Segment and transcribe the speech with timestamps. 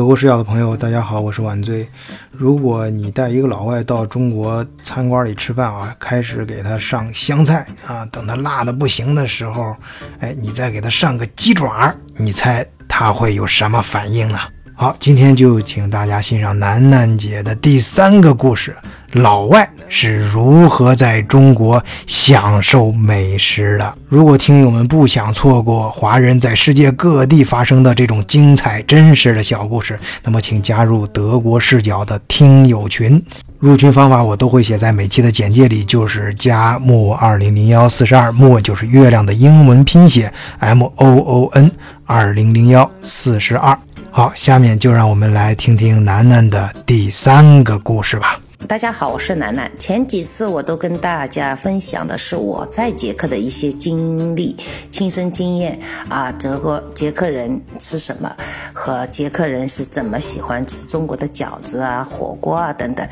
[0.00, 1.86] 德国视角的朋友，大家好，我是晚醉。
[2.30, 9.76] 如果你带一个老外到中国餐馆里吃饭啊，开始给他上香菜啊，等他辣的不行的时候，
[10.20, 14.38] 哎，你再给他上个鸡爪，你猜他会有什么反应呢？
[14.74, 18.74] 好，今天就请大家欣赏楠楠姐的第三个故事：
[19.12, 23.94] 老外是如何在中国享受美食的。
[24.08, 33.22] 如果听友们不想错过华人在世界各地发生的这种精彩真实的小故事，那么请加入德国视角的听友群。
[33.58, 41.70] 入群方法我都会写在每期的简介里，就是加木二零零幺四十二，木就是月亮的英文拼写 M O O N
[42.06, 43.78] 二零零幺四十二。
[44.10, 48.40] 好，下面就让我们来听听楠楠的第三个故事吧。
[48.68, 49.68] 大家好，我是楠楠。
[49.78, 54.54] 前几次我都跟大家分享的是我在捷克的一些经历、
[54.92, 55.76] 亲身经验
[56.08, 58.32] 啊，德国捷克人吃什么，
[58.72, 63.06] 和捷克人是怎么喜欢吃中国的饺子啊、火锅啊等等。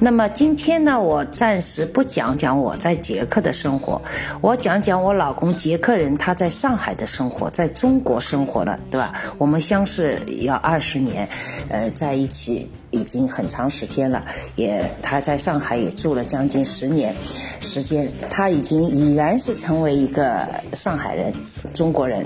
[0.00, 4.00] 那么今天呢，我暂时不讲讲我在捷克的生活，
[4.40, 9.12] 我讲讲我老公捷克人他在上海的生活，在中国生活了，对吧？
[9.38, 11.28] 我们相识要二十年，
[11.68, 12.68] 呃，在一起。
[12.94, 14.24] 已经很长时间了，
[14.56, 17.14] 也他在上海也住了将近十年
[17.60, 21.34] 时间，他已经已然是成为一个上海人，
[21.74, 22.24] 中国人。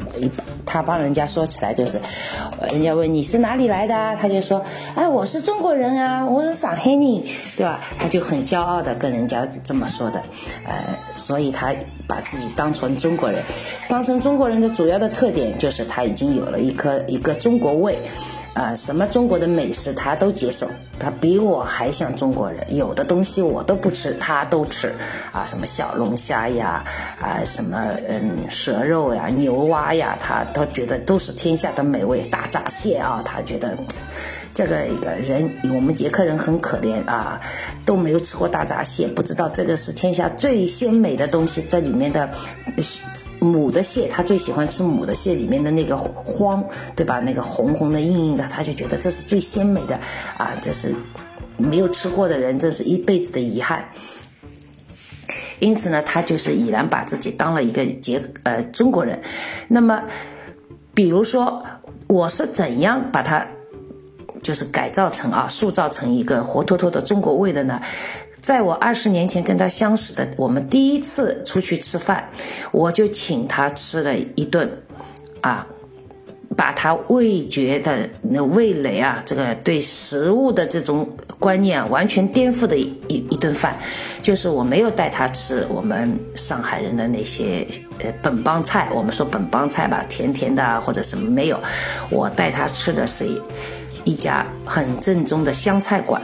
[0.66, 1.98] 他帮人家说起来就是，
[2.70, 4.62] 人家问你是哪里来的，他就说，
[4.94, 7.22] 哎，我是中国人啊，我是上海人，
[7.56, 7.80] 对吧？
[7.98, 10.22] 他就很骄傲的跟人家这么说的，
[10.66, 10.74] 呃，
[11.16, 11.74] 所以他
[12.06, 13.42] 把自己当成中国人，
[13.88, 17.98] 当成中国人的主要的特点就是他已经有了一颗一个中国胃。
[18.58, 22.74] 啊，什么中国的美食他都接受，他比我还像中国人。
[22.74, 24.92] 有的东西我都不吃，他都吃。
[25.32, 26.84] 啊，什么小龙虾呀，
[27.20, 27.78] 啊，什么
[28.08, 32.22] 嗯蛇肉呀、牛蛙呀，他都觉得都是天下的美味。
[32.22, 33.76] 大闸蟹啊，他觉得。
[34.58, 37.40] 这个一个人，我们捷克人很可怜啊，
[37.84, 41.64] 都没有吃过大闸蟹，不知道这个是天下最鲜美的东西。
[41.68, 42.28] 这里面的
[43.38, 46.66] 母的蟹，他最喜欢吃母的蟹里面的那个黄，
[46.96, 47.20] 对吧？
[47.20, 49.94] 那个红红的、硬硬的，他就觉得这是最鲜美的
[50.36, 50.58] 啊！
[50.60, 50.92] 这是
[51.56, 53.88] 没有吃过的人，这是一辈子的遗憾。
[55.60, 59.20] 因此呢，他就是已然把自己当了一个捷呃中国人。
[59.68, 60.02] 那么，
[60.94, 61.64] 比如说
[62.08, 63.46] 我是怎样把他。
[64.42, 67.80] 就是改造成啊，塑造成一个活脱脱的中国味的呢。
[68.40, 72.26] 在我二十年前跟他相识的，我们第一次出去吃饭，
[72.70, 74.70] 我就请他吃了一顿，
[75.40, 75.66] 啊，
[76.56, 81.08] 把他味觉的那味蕾啊，这个对食物的这种
[81.40, 83.76] 观念完全颠覆的一一顿饭。
[84.22, 87.66] 就是我没有带他吃我们上海人的那些
[87.98, 91.60] 呃本帮菜，我们说本帮菜吧，甜甜的或者什么没有，
[92.08, 93.26] 我带他吃的是。
[94.08, 96.22] 一家很正宗的湘菜馆，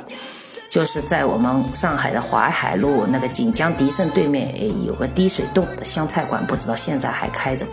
[0.70, 7.66] 就是在我们上海的淮海路那个锦江迪盛对面，有个滴水洞的湘菜馆，不知道现在还开着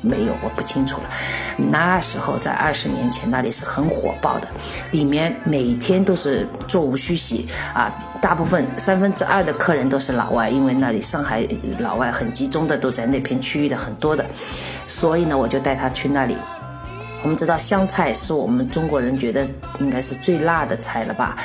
[0.00, 1.02] 没有，我不清楚了。
[1.70, 4.48] 那时候在二十年前，那里是很火爆的，
[4.90, 7.92] 里面每天都是座无虚席啊，
[8.22, 11.46] 大部分三分之二的客人都是老外，因为那里上海
[11.78, 14.24] 老外很集中的都在那片区域的很多的，
[14.86, 16.38] 所以呢，我就带他去那里。
[17.22, 19.46] 我们知道香菜是我们中国人觉得
[19.78, 21.36] 应该是最辣的菜了吧，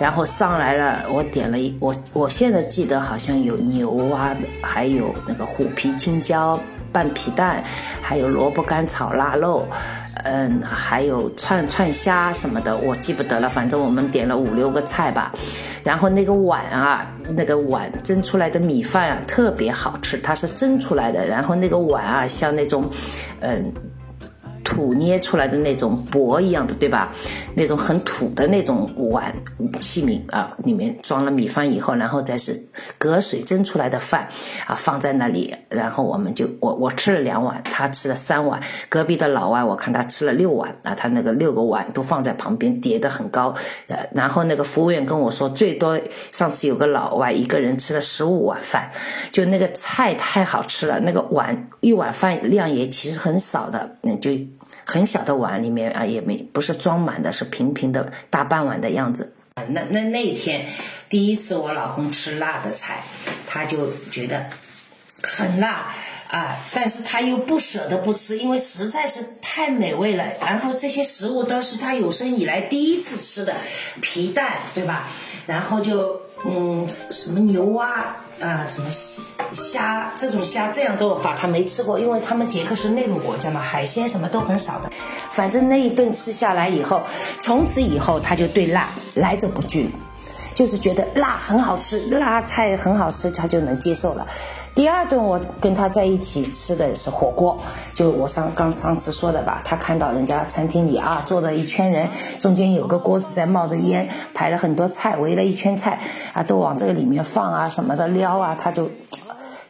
[0.00, 6.58] 然后上来了，我点了一我我现在记得好像有牛啊，还有那个虎皮青椒
[6.92, 7.62] 拌皮蛋，
[8.02, 9.64] 还有萝卜干炒腊肉，
[10.24, 15.32] 嗯，还有串串虾什么的，我记不得了，反正我们点了五六个菜吧，
[15.84, 22.90] 然后那个碗啊，那个碗蒸出来的米饭啊特别好吃，它是蒸出来的，然后那个碗啊像那种，
[23.38, 23.72] 嗯。
[24.64, 27.12] 土捏出来的那种薄一样的，对吧？
[27.54, 29.34] 那种很土的那种碗
[29.80, 32.58] 器皿啊，里面装了米饭以后，然后再是
[32.98, 34.28] 隔水蒸出来的饭
[34.66, 43.54] 啊，放在那里，然后我们就我我吃了两碗，他吃了三碗，隔壁的老外我看他吃了六碗啊，他那个六个碗都放在旁边叠得很高，
[43.88, 46.00] 呃，然后那个服务员跟我说，最多
[46.32, 48.90] 上次有个老外一个人吃了十五碗饭，
[49.32, 54.30] 就那个菜太好吃了，那个碗一碗饭量也其实很少的，那就。
[54.90, 59.32] 很小的碗里面啊，也没不是装满的，是平平的大半碗的样子。
[59.68, 60.66] 那那那天，
[61.08, 63.04] 第一次我老公吃辣的菜，
[63.46, 64.46] 他就觉得
[65.22, 65.94] 很辣
[66.28, 70.24] 啊，但是他又不舍得不吃，因为实在是太美味了。
[70.40, 73.54] 然后这些食物都是他有生以来第一次吃的，
[74.02, 75.06] 皮蛋对吧？
[75.46, 78.16] 然后就嗯，什么牛蛙。
[78.40, 78.88] 啊什么
[79.52, 84.90] 虾这种虾这样做法他没吃过，因为他们捷克是内陆国家嘛，海鲜什么都很少的。
[85.32, 87.02] 反正那一顿吃下来以后，
[87.38, 89.90] 从此以后他就对辣来者不拒，
[90.54, 94.26] 就是觉得辣很好吃，辣菜很好吃，他就能接受了。
[94.74, 97.58] 第二顿我跟他在一起吃的是火锅，
[97.94, 102.08] 就我上刚上次说的吧，他看到人家餐厅里啊坐了一圈人，
[102.38, 105.98] 中间有个锅子在冒着烟，排了很多菜，围了一圈菜
[106.32, 108.90] 啊，都往这个里面放啊什么的撩啊，他就。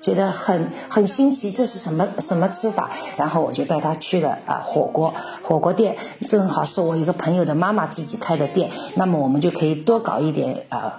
[0.00, 2.90] 觉得很很新奇，这是什么什么吃法？
[3.16, 5.96] 然后我就带他去了啊火锅火锅店，
[6.28, 10.98] 正好是我一个朋友的妈妈自己开的店，那么我们就可以多搞一点啊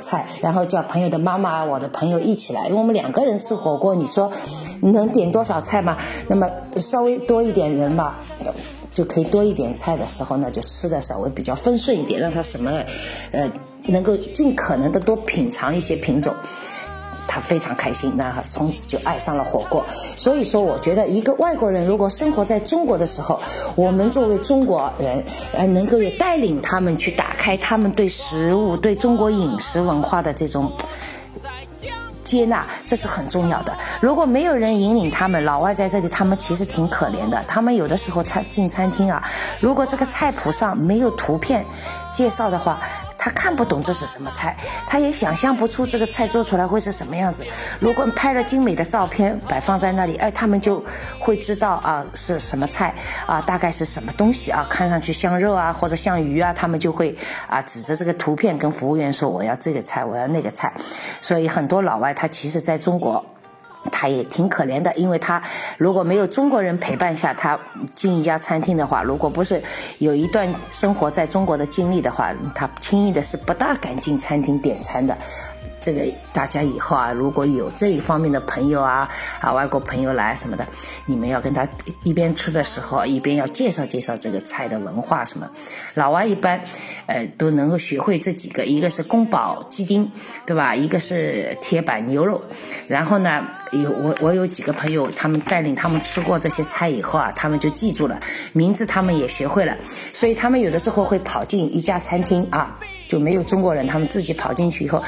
[0.00, 4.32] 菜，然后叫朋友的妈妈、我的朋友一起来，因为我们两个人吃火锅，你说
[4.80, 5.96] 能点多少菜吗？
[6.28, 8.18] 那么稍微多一点人吧，
[8.92, 12.82] 就可以多一点菜的时候呢，就吃的稍微比较丰顺一点，让他什么
[13.30, 13.50] 呃
[13.86, 16.34] 能够尽可能的多品尝一些品种。
[17.34, 19.84] 他非常开心，那从此就爱上了火锅。
[20.16, 23.40] 所以说，我觉得一个外国人如果生活在中国的时候，
[23.74, 25.20] 我们作为中国人，
[25.52, 30.70] 呃，能够也带领他们去打开他们对食物、对中国饮食文化的这种
[32.22, 33.76] 接纳，这是很重要的。
[34.00, 37.42] 如果没有人引领他们，老外在这里，他们其实挺可怜的。
[37.48, 39.20] 他们有的时候餐进餐厅啊，
[39.58, 41.64] 如果这个菜谱上没有图片
[42.12, 42.78] 介绍的话。
[43.24, 44.54] 他看不懂这是什么菜，
[44.86, 47.42] 他也想象不出这个菜做出来会是什么样子。
[47.80, 50.84] 如果拍了精美的照片摆放在那里，哎，他们就
[51.18, 52.94] 会知道啊是什么菜
[53.24, 57.16] 啊，大概是什么东西啊，看上去像肉啊或者像鱼啊，他们就会
[57.48, 60.70] 啊指着这个图片跟服务员说我要这个菜，我要那个菜。
[61.22, 63.24] 所以很多老外他其实在中国。
[63.90, 65.42] 他也挺可怜的，因为他
[65.78, 67.58] 如果没有中国人陪伴下，他
[67.94, 69.62] 进一家餐厅的话，如果不是
[69.98, 75.16] 有一段生活在中国的经历的话，他轻易的是不大敢进餐厅点餐的。
[75.84, 76.00] 这个
[76.32, 79.06] 大家以后啊，如果有这一方面的朋友啊，
[79.38, 80.66] 啊，外国朋友来什么的，
[81.04, 81.68] 你们要跟他
[82.02, 85.50] 一边吃的时候，一边要介绍介绍这个菜的文化什么。
[85.92, 86.62] 老外一般，
[87.04, 90.10] 呃，都能够学会这几个，一个是宫保鸡丁，
[90.46, 90.74] 对吧？
[90.74, 92.40] 一个是铁板牛肉。
[92.88, 98.18] 然后呢，有我我有几个朋友，他们带领他们吃过这些菜以后啊，他们就记住了
[98.54, 99.76] 名字，他们也学会了，
[100.14, 102.78] 所以他们有的时候会跑进一家餐厅啊。
[103.14, 105.00] 就没有中国人，他们自己跑进去以后，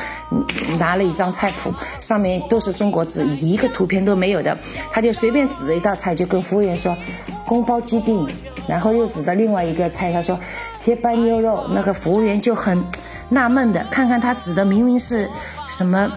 [0.78, 4.56] 拿了一张菜谱，上面都是中国字，一个图片都没有的，
[4.92, 6.96] 他就随便指着一道菜，就跟服务员说
[7.44, 8.24] “宫保鸡丁”，
[8.68, 10.38] 然后又指着另外一个菜，他说
[10.80, 12.80] “铁板牛肉”，那个服务员就很
[13.28, 15.28] 纳闷的，看看他指的明明是
[15.68, 16.12] 什么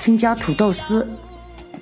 [0.00, 1.08] 青椒土豆丝。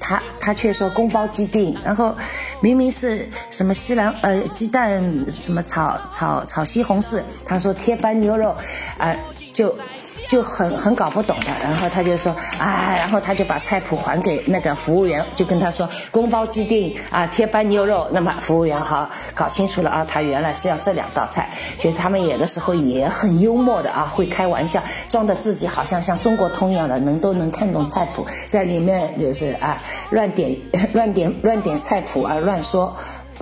[0.01, 2.17] 他他却说宫保鸡丁，然后
[2.61, 8.57] 明明是什么西兰呃鸡蛋什么炒炒炒西红柿，他说铁板牛肉，
[8.99, 9.15] 啊
[9.53, 9.77] 就。
[10.27, 18.09] 就很很搞不懂的，然后他就说啊，然后他就把菜谱还给那个服务员，就跟他说宫保鸡丁啊，铁板牛肉。
[18.11, 21.51] 那么服务员好搞清楚了啊，他原来是要这两道菜。
[21.79, 29.81] 就是他们有的时候也很幽默的啊，会开玩笑，装的自己好像像中国通一样的，能都能看懂菜谱，在里面就是啊
[30.11, 30.57] 乱点
[30.95, 32.97] 乱点乱点菜谱啊，乱说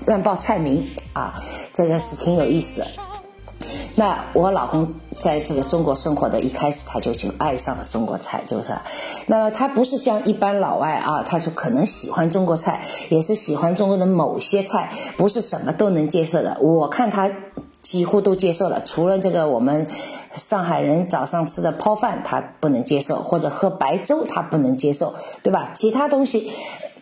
[0.05, 1.35] 乱报菜名啊，
[1.73, 2.85] 这个是挺有意思。
[3.95, 8.69] 那我老公在这个中国生活的一开始，他就就爱上了中国菜，就是。
[9.27, 16.59] 那么他不是像一般老外啊，他就可能喜欢中国菜，也是喜欢中国的某些菜，不是什么都能接受的。
[16.61, 17.31] 我看他
[17.83, 19.87] 几乎都接受了，除了这个我们
[20.35, 25.71] 上海人早上吃的泡饭他不能接受，或者喝白粥他不能接受，对吧？
[25.75, 26.51] 其他东西。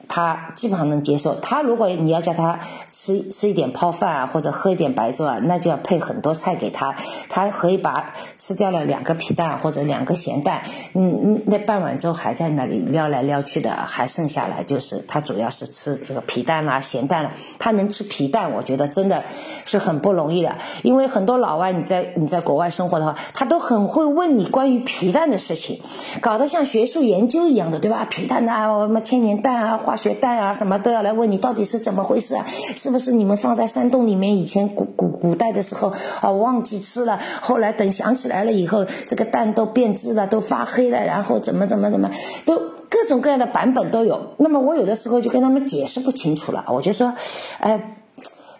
[0.08, 1.34] 他基本上能接受。
[1.36, 2.58] 他如果你要叫他
[2.92, 6.94] 吃吃一点泡饭啊，或者喝一点白粥啊，那就要配很多菜给他。
[7.28, 10.62] 他可以把吃掉了两个皮蛋或者两个咸蛋，
[10.94, 17.32] 嗯嗯，那半碗粥还在那里撩来撩去的，还剩下来就是他主要是吃这个皮蛋啦、咸蛋了。
[17.58, 19.24] 他能吃皮蛋，我觉得真的
[19.64, 20.56] 是很不容易的。
[20.82, 25.80] 因为很多老外你在你在国外生活的话，他都很会问你关于皮蛋的事情，
[26.20, 28.06] 搞得像学术研究一样的，对吧？
[28.08, 32.44] 皮蛋啊，什么千年蛋啊，化学蛋啊，什么都要来问你到底是怎么回事啊？
[32.48, 34.36] 是不是你们放在山洞里面？
[34.36, 42.10] 以前古古古代的时候啊，忘记吃了，后来等想起来了以后，这个蛋都变质了，都发黑了，然后怎么怎么怎么，
[42.44, 42.58] 都
[42.90, 44.34] 各种各样的版本都有。
[44.38, 47.14] 那么我有的时候就跟他们解释不清楚了，我就说，
[47.60, 47.96] 哎，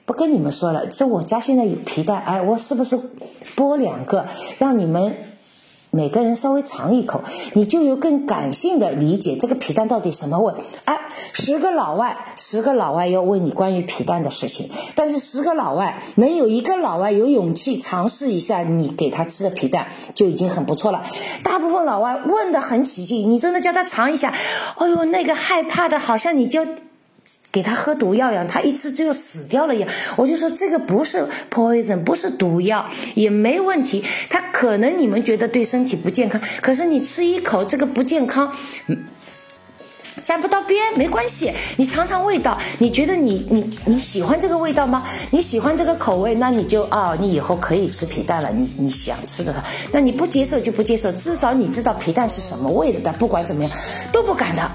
[0.06, 2.96] 不跟你们说了，这我家现在有皮蛋，哎，我是不是
[3.56, 4.24] 剥两个，
[4.58, 5.16] 让你们？
[5.94, 7.22] 每个人稍微尝一口，
[7.52, 10.52] 你就有更感性的理解这个皮蛋到底什么味。
[10.84, 10.98] 哎，
[11.32, 21.02] 十个老外，十个老外要问你关于皮蛋的事情，但是十个老外能有一个老外有勇气尝试一下你给他吃的皮蛋，就已经很不错了。
[21.42, 24.34] 大部分老外问的很起劲，你真的叫他尝一下，
[24.78, 26.66] 哎呦，那个害怕的，好像你就。
[27.54, 29.88] 给他喝毒药一样，他一吃就死掉了一样。
[30.16, 32.84] 我就说这个不是 poison，不是毒药，
[33.14, 34.02] 也没问题。
[34.28, 38.52] 他可能你们觉得对身体不健康，可是你吃一口这个不健康，
[40.25, 41.52] 沾不到边没关系。
[41.76, 45.04] 你尝尝味道，你觉得你你你喜欢这个味道吗？
[45.30, 48.50] 你喜欢这个口味，那你就啊，你以后可以吃皮蛋了。
[48.50, 52.99] 你你想吃的它，那你不接受就不接受，至少你知道皮蛋是什么味的。
[53.04, 53.73] 但不管怎么样，
[54.11, 54.68] 都不敢的。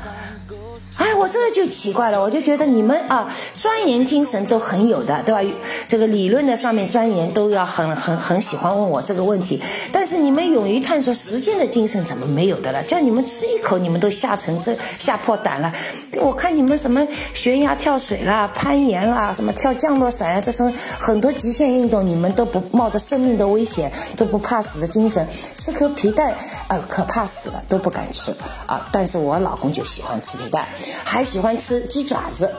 [0.99, 5.41] 哎，我这就奇怪了，我就觉得你们啊，钻研精神都很有的，对吧？
[5.87, 9.61] 这个理论的上面钻研都要很很很喜欢问我这个问题，
[9.93, 12.83] 但是你们勇于探索实践的精神怎么没有的了？
[12.83, 15.73] 叫你们吃一口，你们都吓成这吓破胆了。
[16.17, 25.25] 我看你们什么悬崖跳水啦、攀岩啦、什么跳降落伞啊，这种很多极限运动，你们都不冒着生命的危险都不怕死的精神，
[25.55, 26.35] 吃颗皮蛋
[26.67, 28.89] 啊，可怕死了都不敢吃啊。
[28.91, 30.67] 但是我老公就喜欢吃皮蛋。
[31.03, 32.49] 还喜欢吃鸡爪子。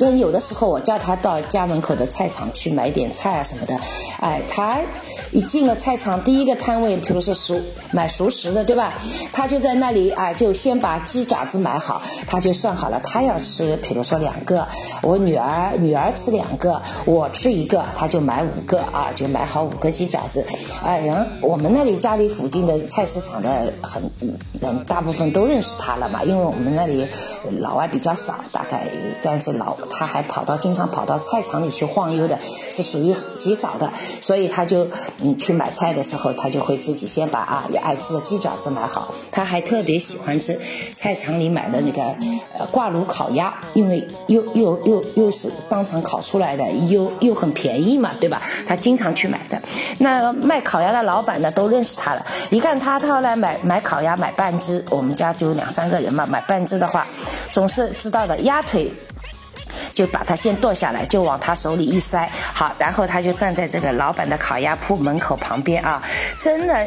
[0.00, 3.78] 就有的时候我叫他到家门口的菜场去买点菜啊什么的，
[4.18, 4.78] 哎，他
[5.30, 7.60] 一进了菜场，第一个摊位，比如是熟
[7.92, 8.94] 买熟食的，对吧？
[9.30, 14.66] 他就在那里啊，就先把鸡爪子买好，他就算好了，他要吃，比如说两个，
[15.02, 20.42] 我女儿女儿吃两个，我吃一个，他就买五个啊，就买好五个鸡爪子，
[20.82, 24.02] 哎，然后我们那里家里附近的菜市场的很
[24.62, 27.06] 人大部分都认识他了嘛，因为我们那里
[27.58, 28.88] 老外比较少，大概
[29.22, 29.76] 但是老。
[29.90, 32.38] 他还跑到经常跑到菜场里去晃悠的，
[32.70, 34.86] 是属于极少的，所以他就
[35.22, 39.12] 嗯去买菜的时候，他就会自己先把啊爱吃的鸡爪子买好。
[39.30, 40.58] 他还特别喜欢吃
[40.94, 42.02] 菜场里买的那个
[42.56, 48.40] 呃挂炉烤鸭，因为又又又又是当场烤出来的，又又很便宜嘛，对吧？
[48.66, 49.60] 他经常去买的。
[49.98, 57.06] 那卖烤鸭的老板呢都认识他了，一看他他来买买烤鸭买半只，我们家就两三个人嘛，买半只的话，
[57.50, 58.90] 总是知道的鸭腿。
[59.92, 66.02] 就把它先剁下来，就往他手里一塞，好，然后他就站在这个老板的烤鸭铺门口旁边啊，
[66.40, 66.86] 真的，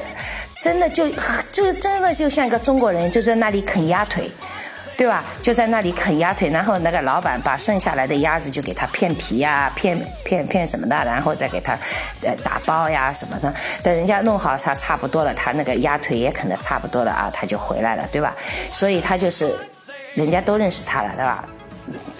[0.62, 1.10] 真的就
[1.52, 4.30] 就真的就像一个中国人，就在那里啃鸭腿，
[4.96, 5.24] 对吧？
[5.42, 11.74] 就在那里啃鸭腿，然后那个老板把剩下来的鸭子就给他片皮呀、片片片什么的，然后再给他
[12.22, 13.54] 呃打包呀什么的。
[13.84, 18.34] 等人家弄好他差不多了，他那个鸭腿也啃得差不多了啊，他就回来了，对吧？
[18.72, 19.54] 所以他就是，
[20.14, 21.44] 人家都认识他了，对吧？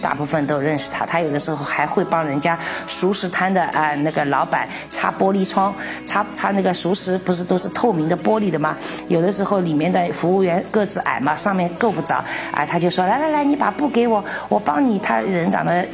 [0.02, 5.74] 大部分都认识他，他有的时候还会帮人家熟食摊的啊那个老板擦玻璃窗，
[6.06, 8.76] 擦擦那个熟食，不是都是透明的玻璃的吗？
[9.08, 12.16] 有的时候里面的服务员个子矮嘛，上面够不着，
[12.52, 15.00] 啊，他就说来来来，你把布给我，我帮你。
[15.00, 15.86] 他人长得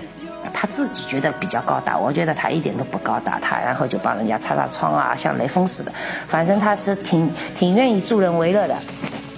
[0.54, 5.92] 他自己觉得比较高大，我觉得他一点都不高大，他然后就帮人家擦擦窗啊，像雷锋似的，
[6.28, 8.76] 反正他是挺挺愿意助人为乐的。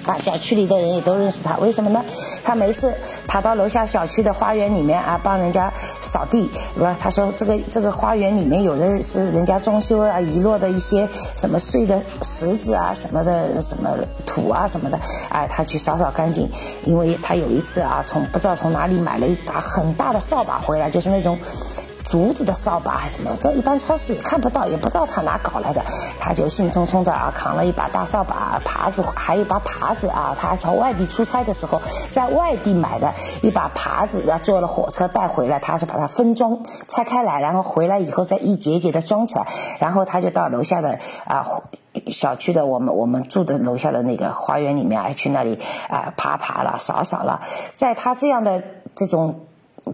[0.05, 2.03] 啊，小区里的人也都认识他，为什么呢？
[2.43, 2.93] 他没事
[3.27, 6.95] 爬到楼下小区的花园里面啊，帮人家扫地，是吧？
[6.99, 16.49] 他说这个这个花园里面有的是人家装修啊遗落的一些什么碎的石子啊什么的什么土啊什么的，哎，他去扫扫干净。
[16.85, 21.37] 因为他有一次啊，从不知道从哪里买了一把很大的扫把回来，就是那种。
[22.11, 23.31] 竹子的扫把还是什么？
[23.39, 25.81] 这一般超市也看不到，也不知道他哪搞来的。
[26.19, 30.35] 他就兴冲冲的啊，扛了一把大扫把、耙子，还有一把耙子啊。
[30.37, 35.57] 他还从外地出差的时候，在外地买的一把耙子，然后坐了火车带回来。
[35.59, 39.47] 他是把它分装拆开来，然后回来以后再一节节的装起来。
[39.79, 41.47] 然后他就到楼下的啊
[42.11, 47.41] 小区的我们我们住的楼下的那个花园里面，去那里啊爬爬了、扫扫了。
[47.77, 48.61] 在他这样的
[48.95, 49.47] 这种。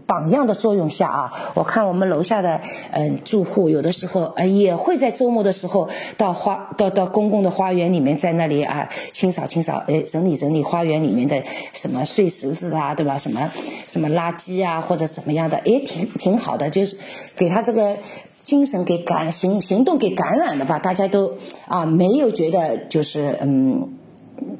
[0.06, 2.60] 榜样的作用下啊，我看我们楼下的
[2.92, 11.42] 嗯住户有的时候呃也会在周末的时候到花到到公共的花园里面，在那里啊清扫清扫，哎整理整理花园里面的
[11.72, 13.16] 什么碎石子啊，对吧？
[13.16, 13.50] 什么
[13.86, 16.96] 什么垃圾啊或者怎么样的，也挺挺好的，就是
[17.36, 17.96] 给他这个
[18.42, 20.78] 精神给感行行动给感染了吧？
[20.78, 21.34] 大家都
[21.66, 23.94] 啊没有觉得就是嗯。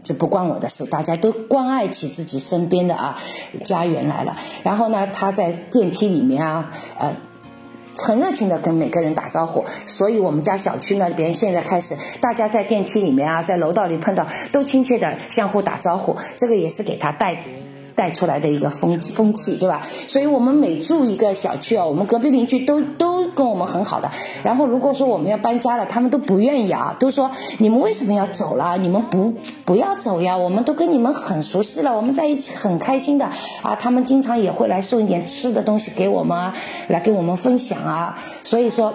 [0.03, 3.17] 这不关我的事，大家都关爱起自己身边的啊
[3.65, 4.37] 家园来了。
[4.63, 7.15] 然后呢，他在电梯里面啊，呃，
[7.97, 9.65] 很热情的跟每个人打招呼。
[9.87, 16.17] 所以我们家小区那边现在开始，大家在电梯里面啊，在楼道里碰到，都亲切的相互打招呼。
[16.37, 17.37] 这个也是给他带。
[17.99, 19.83] 带出来的一个风风气，对吧？
[20.07, 24.09] 所以我们每住一个小区啊，我们隔壁邻居都都跟我们很好的。
[24.45, 28.79] 然后如果说我们要搬家了，他们都不愿意啊，都说你们为什么要走了？
[28.79, 33.25] 你们不不要走呀，我们都跟你们很熟悉了，我们在一起很开心的
[33.63, 33.75] 啊。
[33.75, 36.53] 他们经常也会来送一点吃的东西给我们，
[36.87, 38.15] 来跟我们分享啊。
[38.45, 38.95] 所以说。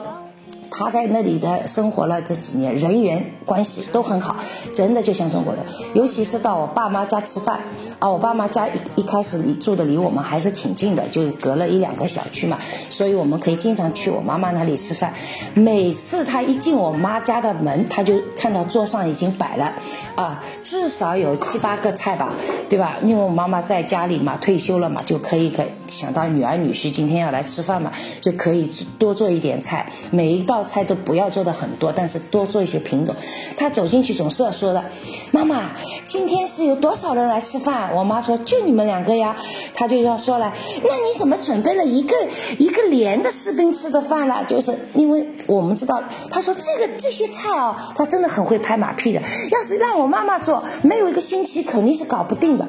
[0.73, 4.35] 他在那里的生活了这几年，人缘关系都很好，
[4.73, 5.63] 真的就像中国人。
[5.93, 7.59] 尤其是到我爸妈家吃饭
[7.99, 12.57] 啊，我爸妈家一一开始离住的离我们还是挺近的，就隔了一两个小区嘛，
[12.89, 15.13] 所以我们可以经常去我妈妈那里吃饭。
[15.53, 19.71] 每次他一进我妈家的门，他就看到桌上已经摆了
[20.15, 22.33] 啊，至少有七八个菜吧，
[22.67, 22.95] 对吧？
[23.03, 30.62] 因为我妈妈在家里嘛，退休了嘛，就可以可想到女儿女婿今天要来吃饭嘛，就可以多做一点菜，每一道。
[30.63, 33.15] 菜都不要做的很多，但是多做一些品种。
[33.57, 34.83] 他走进去总是要说的
[35.31, 35.71] ：“妈妈，
[36.07, 39.35] 今天是有多少人来吃饭？”我妈说：“就你们两个呀。”
[39.75, 40.53] 他就要说了
[40.83, 42.15] ：“那你怎么准备了一个
[42.57, 49.21] 一个连的士兵吃的饭了？”就是因为我们知道，他说这个这些菜哦，他真的很会拍马屁的。
[49.51, 52.67] 要是让我妈妈做，没有一个星期肯定是搞不定的。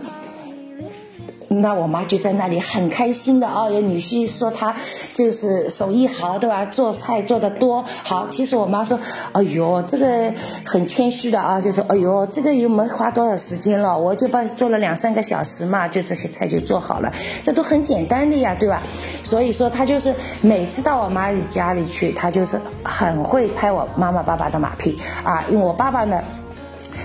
[1.61, 4.75] 那我妈就在那里很开心的哦，有女婿说她
[5.12, 6.64] 就是手艺好，对吧？
[6.64, 8.26] 做菜做的多好。
[8.30, 8.99] 其实我妈说，
[9.32, 10.32] 哎呦，这个
[10.64, 18.82] 很谦虚的啊，就说，哎呦，这个又没花多少时间了，我就把做了两三个小时嘛，就这些菜就做好了，这都很简单的呀，对吧？
[19.23, 26.23] 所以说她就是每次到我妈家里去，她就是很会拍我妈妈爸爸的马屁啊，因为我爸爸呢。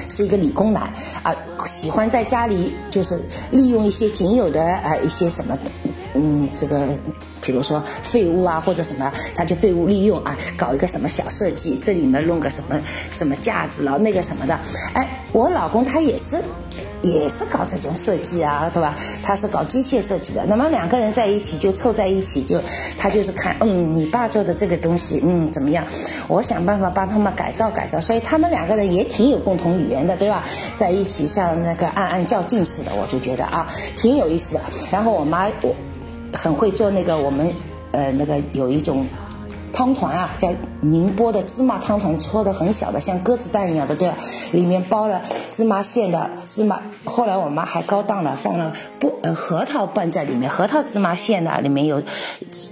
[0.10, 0.92] 是一个理工男
[1.24, 1.36] 啊，
[1.66, 5.58] 喜欢在家里就是利用一些仅有的啊一些什么，
[6.14, 6.88] 嗯，这个
[7.42, 12.80] 比如说废物啊或者什么，他就废物利用啊，搞一个什么小设计，这里面弄个什么
[13.12, 14.60] 什么架子了那个什么的，
[14.94, 16.42] 哎，我老公他也是。
[17.02, 18.96] 也是搞这种设计啊，对吧？
[19.24, 20.46] 他是搞机械设计的。
[20.46, 22.62] 那么两个人在一起就凑在一起，就
[22.98, 25.86] 他就是看，嗯，你爸做的这个东西，嗯，怎么样？
[26.28, 28.02] 我想办法帮他们改造改造。
[28.02, 30.44] 所以他们两个人也挺有共同语言的，对吧？
[30.76, 34.62] 在一起像那个暗暗较劲似的，我就觉得啊，挺有意思的。
[34.92, 35.74] 然后我妈我
[36.34, 37.50] 很会做那个，我们
[37.92, 39.06] 呃那个有一种。
[39.72, 44.16] 汤团啊，叫宁波的芝麻汤团，搓的很小的，像鸽子蛋一样的，对吧？
[44.52, 45.22] 里面包了
[45.52, 46.82] 芝麻馅的芝麻。
[47.06, 52.02] 后来我妈还高档了，放了不呃核桃拌在里面，核桃芝麻馅的，里面有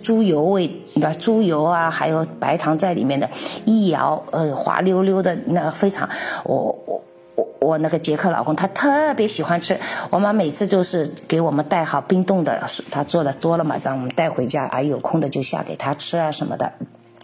[0.04, 0.82] 猪油味，
[1.20, 3.30] 猪油啊，还有白糖在里面的，
[3.66, 6.10] 一摇呃滑溜溜的，那非常
[6.44, 7.02] 我我
[7.36, 9.78] 我我那个杰克老公他特别喜欢吃，
[10.10, 16.74] 我妈每次就是给我们带好冰冻的，他做的多了嘛，让我们带回家，啊有空的就下给他吃啊什么的。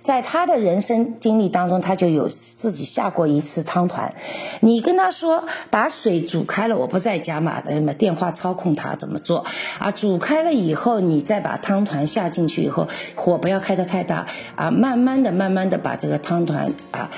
[0.00, 4.14] 在他的人生经历当中，他就有自己下过一次汤团。
[4.60, 9.44] 你跟他说把水煮开了，我不在家嘛，那么电话操控他怎么做
[9.78, 9.90] 啊？
[9.90, 17.10] 煮开了以后，你再把汤团下进去以后，火不要开得太大啊，慢慢的、慢慢的把这个汤团啊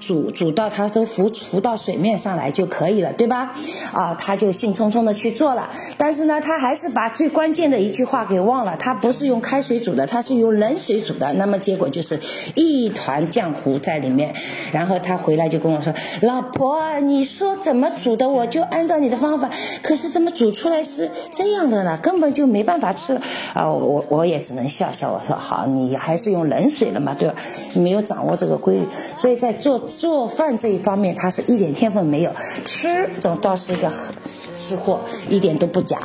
[0.00, 3.52] 煮煮到它都浮浮到水面上来就可以了，对吧？
[3.92, 5.68] 啊，他就兴冲冲的去做了。
[5.96, 11.32] 但是呢，他还是把最关键的一句话给忘了，他不是用开水煮的，他是用冷水煮的。
[11.32, 12.20] 那么结果就是。
[12.54, 14.34] 一团浆糊在里面，
[14.72, 19.50] 然后他回来就跟我说：“老婆，你说怎么煮的，我就按照你的方法，
[19.82, 21.98] 可是怎么煮出来是这样的呢？
[22.02, 23.20] 根本就没办法吃
[23.54, 27.34] 啊！”我我也只能笑笑，我说：“好，你还是用冷水了嘛，对吧？
[27.74, 32.32] 你没有掌握这个规律，所以在做做饭这一方面，他是一点天分没有。
[32.64, 33.92] 吃这倒是一个
[34.54, 35.98] 吃货，一点都不假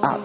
[0.00, 0.20] 啊。”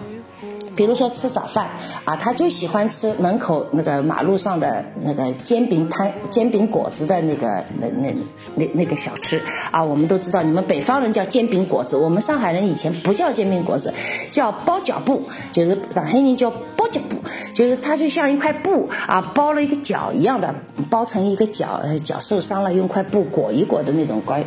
[0.80, 1.68] 比如说吃早饭
[2.06, 8.16] 啊，他就喜欢吃门口那个马路上的那个煎饼摊、煎饼果子的那个那那
[8.54, 9.84] 那那个小吃啊。
[9.84, 13.92] 我们都知道，你们北方人叫煎饼果子，我们上海人以前不叫煎饼果子，
[14.30, 17.18] 叫包脚布，就是上海人叫包脚布，
[17.52, 20.54] 就是它就像一块布啊，包了一个脚一样的，
[20.88, 24.42] 包成一个脚，脚受伤了用块布裹一裹的那种感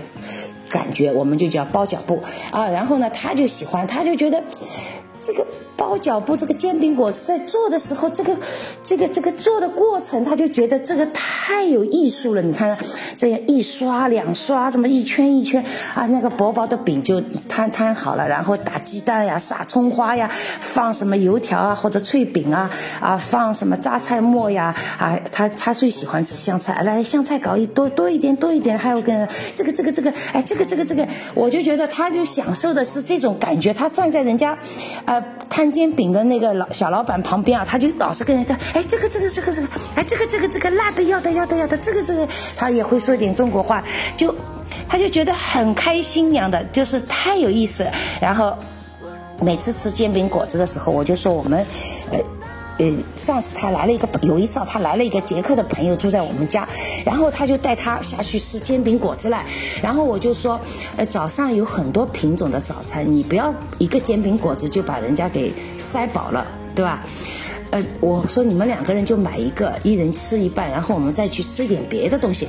[0.68, 2.72] 感觉，我们就叫包脚布啊。
[2.72, 4.44] 然后呢，他就喜欢，他就觉得
[5.20, 5.46] 这个。
[5.84, 8.38] 包饺布这个煎饼果子在做的时候，这个
[8.86, 12.42] 这个这个做的过程，他就觉得这个太有艺术了。
[12.42, 12.78] 你看，
[13.18, 15.62] 这样一刷两刷，这么一圈一圈
[15.94, 17.20] 啊，那个薄薄的饼就
[17.50, 34.58] 摊摊好了，然后打鸡蛋呀，撒葱花呀，放什么油条啊或者脆饼啊啊，放什么榨菜末呀啊，他他最喜欢吃香菜，来香菜搞一多多一点多一点，还有跟这个这个这个，哎，这个这个这个，我就觉得他就享受的是这种感觉，他站在人家，
[35.04, 35.73] 呃，摊。
[35.74, 43.84] 煎饼的那个老小老板旁边啊，他就老是跟人家，哎，这个这个这个这个，哎，这个这个这个辣的要的要的要的，这个这个，他也会说点中国话，
[44.16, 44.34] 就
[44.88, 47.86] 他就觉得很开心一样的，就是太有意思。
[48.22, 48.56] 然后
[49.42, 51.66] 每次吃煎饼果子的时候，我就说我们，
[52.12, 52.20] 呃。
[52.80, 56.68] 呃，上次他来了一个，有一次他来了一个捷克的朋友住在我们家，
[57.06, 59.46] 然后他就带他下去吃煎饼果子来，
[59.82, 60.60] 然后我就说，
[60.98, 67.04] 呃，早上有很多品种的早餐，你不要一个煎饼果子就把人家给塞饱了，对吧？
[67.72, 72.48] 呃，我说你们两个人就买一个，一人吃一半，然后我们再去吃点别的东西。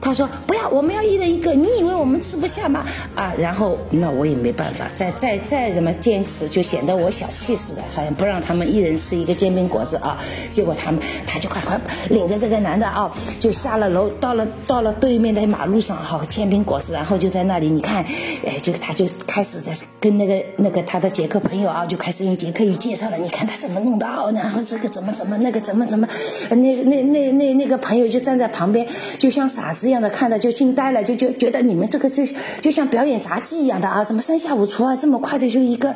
[0.00, 1.52] 他说不要，我们要一人一个。
[1.52, 2.84] 你以为我们吃不下吗？
[3.14, 10.18] 啊，然后那我也没办法，再再再怎么坚持，就显得我小气似的，好像不让他们一人吃一个煎饼果子啊。
[10.50, 18.02] 结果他们他就快快领着这个男的啊，就下了楼，到了到了对面的马路上，好煎饼果子，然后就在那里，你看，
[18.46, 23.18] 哎，就他就开始在跟那个那个他的捷克朋友啊，就开始用捷克语介绍了。
[23.18, 24.30] 你看他怎么弄的啊？
[24.32, 26.08] 然后这个怎么怎么那个怎么怎么，
[26.48, 28.86] 那那那那那个朋友就站在旁边，
[29.18, 29.89] 就像傻子。
[29.90, 32.22] 这样的看的就惊呆了，就就觉得你们这个就
[32.62, 34.04] 就像表演杂技一样的啊！
[34.04, 35.92] 怎么三下五除二这么快的就一个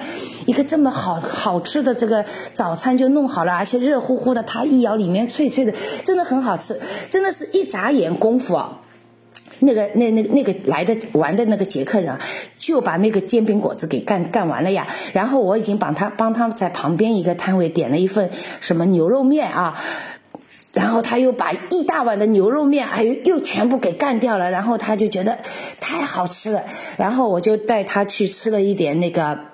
[0.46, 6.76] 一个这么好好吃的这个早餐就弄好了，而且热乎乎的，它一咬里面脆脆的，真的很好吃，
[7.08, 8.80] 真的是一眨眼功夫啊！
[9.60, 12.18] 那个那那那个来的玩的那个捷克人
[12.58, 18.30] 就把那个煎饼果子给干干完了呀，然后我已经帮他帮他在旁边一个摊位点了一份
[18.60, 19.80] 什么牛肉面啊。
[20.74, 24.50] 然后他又把一大碗的牛肉面，还有又全部给干掉了。
[24.50, 25.38] 然后他就觉得
[25.80, 26.64] 太好吃了。
[26.98, 29.53] 然后我就带他去吃了一点那个。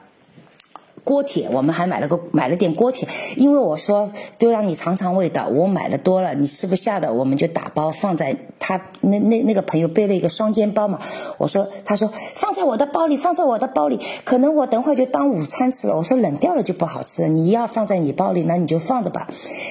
[1.03, 11.01] 锅贴，我们还买了个买了点锅贴，因为我说都让你尝尝味道，我买的多了，你吃不下的，我们就打包放在他那那那个朋友背了一个双肩包嘛，
[11.39, 19.27] 我说他说放在我的包里，放在我的包里，可能我等会就当午餐吃了，我说冷掉了就不好吃了，你要放在你包里，那你就放着吧。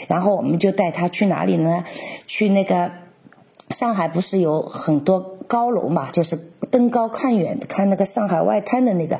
[0.07, 1.83] 然后我们就带他去哪里呢？
[2.25, 2.91] 去那个
[3.69, 6.35] 上海不是有很多高楼嘛，就是
[6.71, 9.19] 登高看远看那个上海外滩的那个，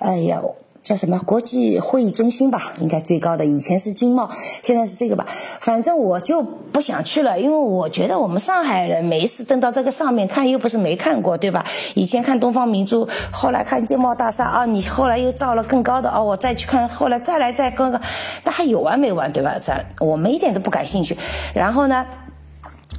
[0.00, 0.42] 哎呀。
[0.84, 3.46] 叫什么国际会议中心吧，应该最高的。
[3.46, 4.28] 以前是经贸，
[4.62, 5.26] 现在是这个吧。
[5.58, 11.64] 反正我就不想去了，因为我觉得我们上海人没事登到这个上面看，又不是没看过，对吧？
[11.94, 17.98] 以前看东方明珠，后来看经贸大厦啊，你后来又造了更高的哦，我再去看，后来再来再更个，
[18.44, 19.58] 那还有完没完，对吧？
[19.58, 21.16] 咱我们一点都不感兴趣。
[21.54, 22.04] 然后呢，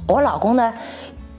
[0.08, 0.74] 我老公呢，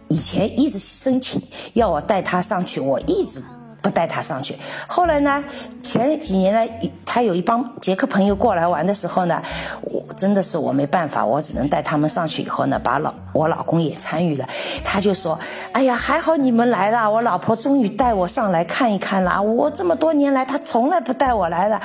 [0.07, 1.41] 以前一直申请
[1.73, 3.43] 要我带他上去，我一直。
[3.89, 4.55] 带他上去。
[4.87, 5.43] 后来呢？
[5.83, 9.41] 前几年呢，他有一帮捷克朋友过来玩的时候呢，
[9.83, 12.41] 我真的是我没办法，我只能带他们上去。
[12.41, 14.45] 以后呢，把老我老公也参与了。
[14.83, 15.39] 他就说
[15.71, 19.41] ：“哎呀，还好你们来了，我老婆终于带我上来看一看了。
[19.41, 21.79] 我这么多年来，他从来不带我来的。”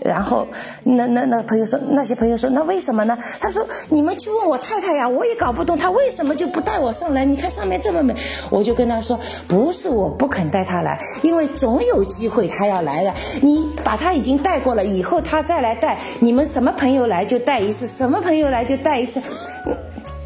[0.00, 0.46] 然后
[0.84, 7.24] 那那那朋友说，那些朋友说：“那为什么呢？”他说：“你们去问我太太呀，我也搞不懂他为什么就不带我上来。
[7.24, 8.14] 你看上面这么美。”
[8.50, 9.18] 我就跟他说
[9.48, 19.20] ：“不是我不肯带他来，因为。”总有机会他要来的，你把他已经带过了，以后他再来带，你们什么朋友来就带一次，什么朋友来就带一次，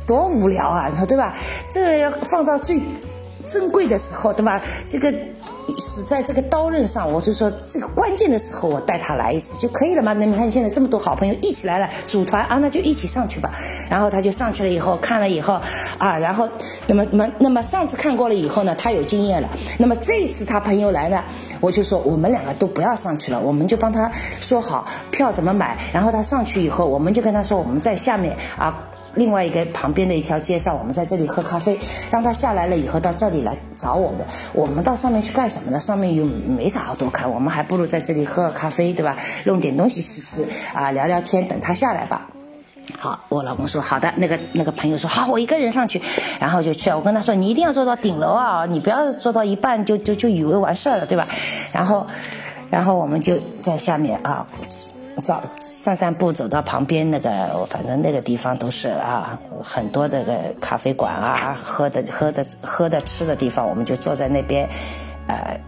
[0.07, 1.35] 多无聊啊，你说对吧？
[1.71, 2.81] 这个要放到最
[3.47, 4.61] 珍贵的时候，对吧？
[4.87, 5.13] 这个。
[5.79, 10.13] 死在这个刀刃上，我就说这个关键的时候，我带他来一次就可以了嘛。
[10.13, 13.53] 那你看现在这么多好朋友一起来了，组团啊，那就一起上去吧。
[13.91, 15.61] 然后他就上去了以后看了以后
[15.99, 16.49] 啊，然后
[16.87, 19.49] 那么那么那么上次看过了以后呢，他有经验了。
[19.79, 21.23] 那么这一次他朋友来呢，
[21.61, 25.79] 我就说我们两个都不要上去了，我们就帮他说好票怎么买。
[25.93, 28.89] 然后他上去以后，我们就跟他说我们在下面啊。
[29.15, 31.79] 另外一个旁边的一条街上，我们在这里喝咖啡，
[32.11, 34.21] 让他下来了以后到这里来找我们。
[34.53, 35.79] 我们到上面去干什么呢？
[35.79, 39.17] 上面又没啥好多看，我们还不如在这里喝个咖啡，对吧？
[39.45, 42.29] 弄点东西吃吃啊，聊聊天，等他下来吧。
[42.99, 44.13] 好，我老公说好的。
[44.17, 46.01] 那个那个朋友说好，我一个人上去，
[46.41, 46.97] 然后就去了。
[46.97, 51.29] 我跟他说，你一定要坐到顶楼啊，你不要坐到一半就就就以为完事儿了，对吧？
[51.73, 52.07] 然后，
[52.71, 54.47] 然后我们就在下面啊。
[55.21, 64.69] 走散散步，走到旁边那个，反正那个地方都是啊，很多那个咖啡馆啊，喝的喝的喝的吃的地方，我们就坐在那边，
[65.27, 65.61] 呃。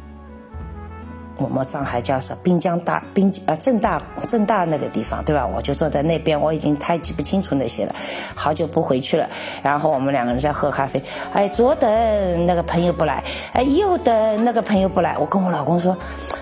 [1.39, 5.45] 我们上海叫什滨江大滨呃正大正大那个地方对吧？
[5.45, 7.95] 我就坐在那边，我已经太记不清楚那些了，
[8.37, 9.29] 好久不回去了。
[9.61, 11.03] 然后我们两个人在喝咖啡，
[11.33, 15.19] 哎，左等那个朋友不来，哎，右等那个朋友不来。
[15.19, 15.97] 我跟我老公说，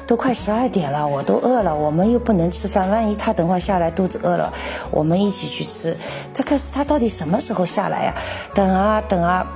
[0.06, 4.52] 都快十二点了，我都饿了，我们又不能吃饭，万一他等会下来肚子饿了，
[4.90, 5.96] 我们一起去吃。
[6.34, 8.14] 他可是他到底什么时候下来呀？
[8.54, 9.46] 等啊等啊。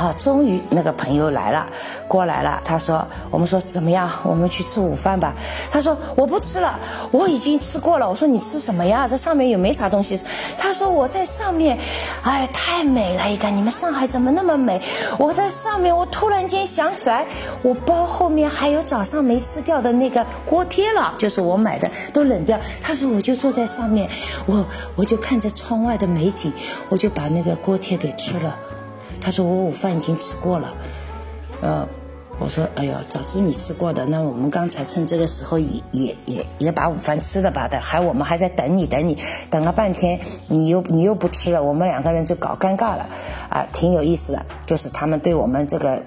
[0.00, 1.66] 好，终于那个朋友来了，
[2.08, 2.58] 过来了。
[2.64, 4.10] 他说：“我们说怎么样？
[4.22, 5.34] 我们去吃午饭吧。”
[5.70, 9.06] 他说：“我不吃了，我已经吃过了。”我说：“你吃什么呀？
[9.06, 10.18] 这上面也没啥东西。”
[10.56, 11.78] 他说：“我在上面，
[12.22, 13.30] 哎，太美了！
[13.30, 14.80] 一个你们上海怎么那么美？
[15.18, 17.26] 我在上面，我突然间想起来，
[17.60, 24.08] 我包后面还有早上没吃掉的那个锅贴了，就是我买的，都冷掉。”他说：“我就坐在上面，
[24.46, 24.64] 我
[24.96, 26.50] 我就看着窗外的美景，
[26.88, 28.56] 我就把那个锅贴给吃了。”
[29.20, 30.74] 他说：“我午饭已经吃过了。”
[31.62, 31.86] 呃，
[32.38, 39.18] 我说：“哎呦，早知你吃过的，那我们刚才趁这个时候也也也也把午饭吃了吧的，还我们还在等你等你，
[39.50, 43.08] 等了半天，你又你又不吃了，我们两个人就搞尴尬了，
[43.50, 46.02] 啊，挺有意思的，就是他们对我们这个。”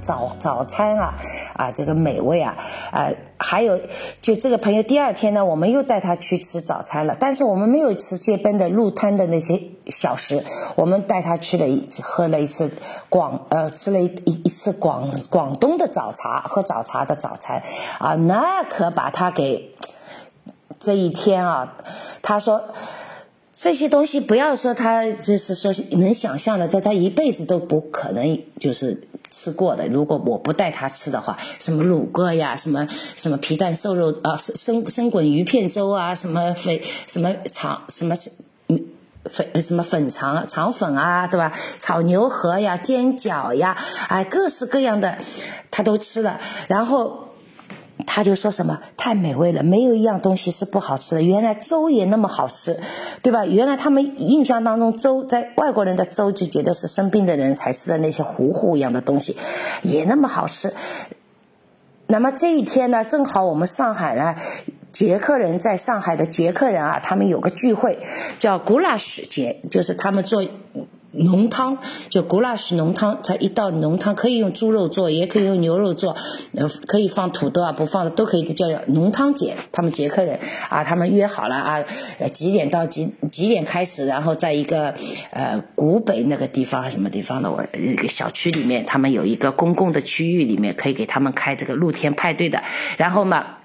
[0.00, 1.14] 早早餐啊，
[1.54, 2.56] 啊，这个美味啊，
[2.90, 3.80] 啊，还有
[4.20, 10.44] 就这个朋友，第二天呢，我们又带他去吃早餐了，但是我们没有吃街边的路摊的那些小食，
[10.76, 12.70] 我们带他去了一喝了一次
[13.08, 17.62] 广呃吃了一一一次广广东的早茶，喝早茶的早餐
[17.98, 19.74] 啊，那可把他给
[20.78, 21.74] 这一天啊，
[22.22, 22.62] 他说。
[23.60, 29.86] 这些东西不要说他就是说能想象的，在他一辈子都不可能就是吃过的。
[29.86, 38.16] 如果我不带他吃的话，什么卤鸽呀，什么什么皮蛋瘦肉啊，生生滚鱼片粥啊，什么肥什么肠什么
[39.30, 41.52] 粉什么粉肠肠粉啊，对吧？
[41.78, 43.76] 炒牛河呀，煎饺呀，
[44.08, 45.16] 哎，各式各样的
[45.70, 47.27] 他都吃了，然后。
[48.10, 51.22] 他就说什么太美味了，没有一样东西是不好吃的。
[51.22, 52.80] 原来粥也那么好吃，
[53.22, 53.44] 对吧？
[53.44, 59.36] 原来他们印象当中粥，在外国人的粥就觉得是生病的人才吃的那些糊糊一样的东西，
[59.82, 60.72] 也那么好吃。
[62.06, 64.34] 那么这一天呢，正好我们上海呢，
[64.90, 67.98] 捷克人在上海的捷克人啊，他们有个聚会，
[68.38, 70.42] 叫古拉什节，就是他们做。
[71.12, 71.78] 浓汤
[72.10, 76.14] 就古拉什浓汤，它一道浓汤可以用猪肉做，也可以用牛肉做，
[76.52, 79.54] 呃，可以放土豆啊，不放的都可以，叫浓汤节。
[79.72, 81.82] 他们捷克人啊，他们约好了啊，
[82.32, 84.94] 几点到几几点开始，然后在一个
[85.30, 92.62] 呃古北那个地方什么地方的我一个小区里面，他们有一个公共的区域里面可以给他们开这个露天派对的，
[92.96, 93.57] 然后嘛。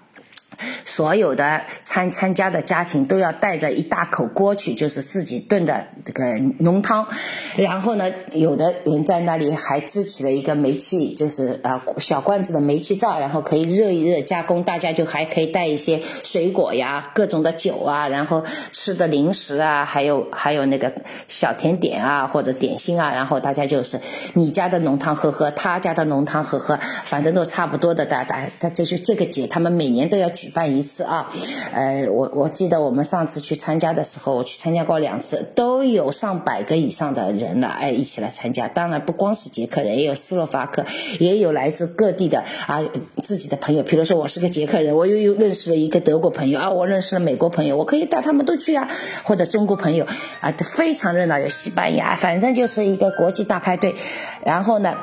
[0.85, 7.07] 所有的参参加的家庭都要带着一大口锅去，就是自己炖的这个浓汤。
[7.55, 14.63] 然后呢，有的人在那里还支起了一个煤气，就是啊小罐子的煤气灶，然后可以热一热加工。
[14.63, 20.93] 大家就还可以带一些水果呀、各种的酒啊，然后吃的零食啊，还有还有那个
[21.27, 23.13] 小甜点啊或者点心啊。
[23.13, 23.99] 然后大家就是
[24.33, 28.03] 你家的浓汤喝喝，他家的浓汤喝喝，反正都差不多的。
[28.05, 30.83] 大大他这就这个节，他们每年都要举办一。
[30.83, 31.31] 次啊，
[31.73, 38.67] 呃，我我记得我们上次去参加的时候，我去参加过两次，都有上百个以上的人了，哎，一起来参加。
[38.67, 40.83] 当然不光是捷克人，也有斯洛伐克，
[41.19, 42.83] 也有来自各地的啊
[43.23, 43.83] 自己的朋友。
[43.83, 48.89] 比如说我是个捷克人，我又又认识了一个德国朋友啊，我认识了美国朋友，我可以带他们都去啊，
[49.23, 50.05] 或者中国朋友
[50.41, 51.39] 啊，非常热闹。
[51.39, 53.95] 有西班牙，反正就是一个国际大派对。
[54.43, 54.95] 然后呢，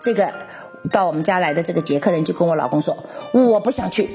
[0.00, 0.32] 这个
[0.92, 2.96] 到我们家来的这个捷克人就跟我老公说，
[3.32, 4.08] 我不想去。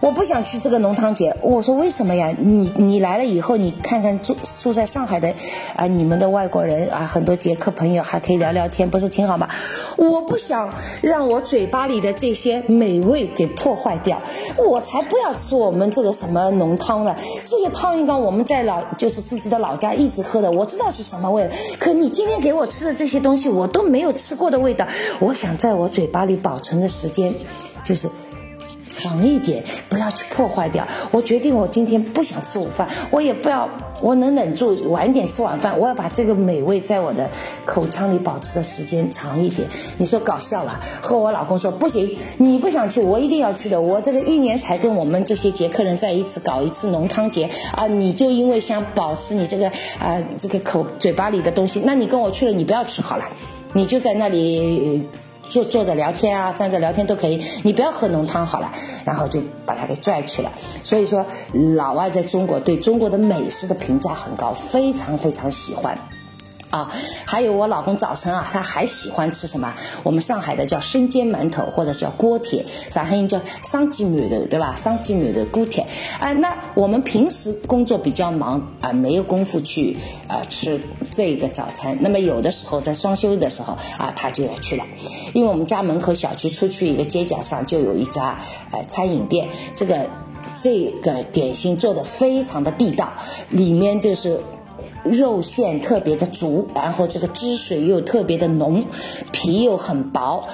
[0.00, 2.34] 我不想去这个浓汤节，我说为什么呀？
[2.36, 5.32] 你你来了以后，你看看住住在上海的
[5.76, 9.48] 啊，你们的外国人啊，很多捷克朋友还可以聊聊天，不是挺好吗？
[9.96, 14.20] 我不想让我嘴巴里的这些美味给破坏掉，
[14.56, 17.16] 我才不要吃我们这个什么浓汤了。
[17.44, 21.48] 这个汤应该我们在老就是自己的老家一直喝的，我知道是什么味。
[21.78, 24.84] 可你今天给我吃的这些东西，我都没有吃过的味道。
[25.20, 27.30] 我想在我嘴巴巴里保存的时间，
[27.84, 28.08] 就是。
[28.90, 30.84] 长一点，不要去破坏掉。
[31.10, 33.68] 我决定，我今天不想吃午饭，我也不要，
[34.00, 35.78] 我能忍住晚一点吃晚饭。
[35.78, 37.28] 我要把这个美味在我的
[37.66, 39.68] 口腔里保持的时间长一点。
[39.98, 40.80] 你说搞笑了？
[41.02, 43.80] 和我老公说不行，你不想去，我一定要去的。
[43.80, 47.86] 我这个一年才跟我们这些捷克人在一起搞一次浓汤节啊！
[47.86, 49.68] 你就因为想保持你这个
[50.00, 53.24] 啊这个口嘴巴里的东西，那你跟我去了，你不要吃好了，
[53.74, 55.06] 你就在那里。
[55.48, 58.72] 坐坐着聊天啊，站着聊天都可以，你不要喝浓汤好了，
[59.04, 60.52] 然后就把他给拽去了。
[60.84, 61.26] 所以说，
[61.76, 65.98] 老外在中国对中国的美食的评价很高，非常非常喜欢。
[66.76, 66.92] 啊，
[67.24, 69.72] 还有我老公早晨啊，他还喜欢吃什么？
[70.02, 74.76] 我们上海的叫生煎馒头，或者叫锅贴，上海人叫生煎馒头，对吧？
[74.76, 75.86] 生煎馒头锅贴。
[76.20, 79.96] 啊，那我们平时工作比较忙啊，没有功夫去
[80.28, 80.78] 啊吃
[81.10, 81.96] 这个早餐。
[81.98, 84.84] 那么有的时候在双休的时候啊，他就要去了，
[85.32, 88.36] 因为我们家门口小区出去一个街角上就有一家
[88.70, 90.06] 呃餐饮店，这个
[90.54, 93.08] 这个点心做的非常的地道，
[93.48, 94.38] 里面就是。
[95.06, 98.84] 肉馅特别的足，然后这个汁水又特别的浓，
[99.32, 100.46] 皮又很薄。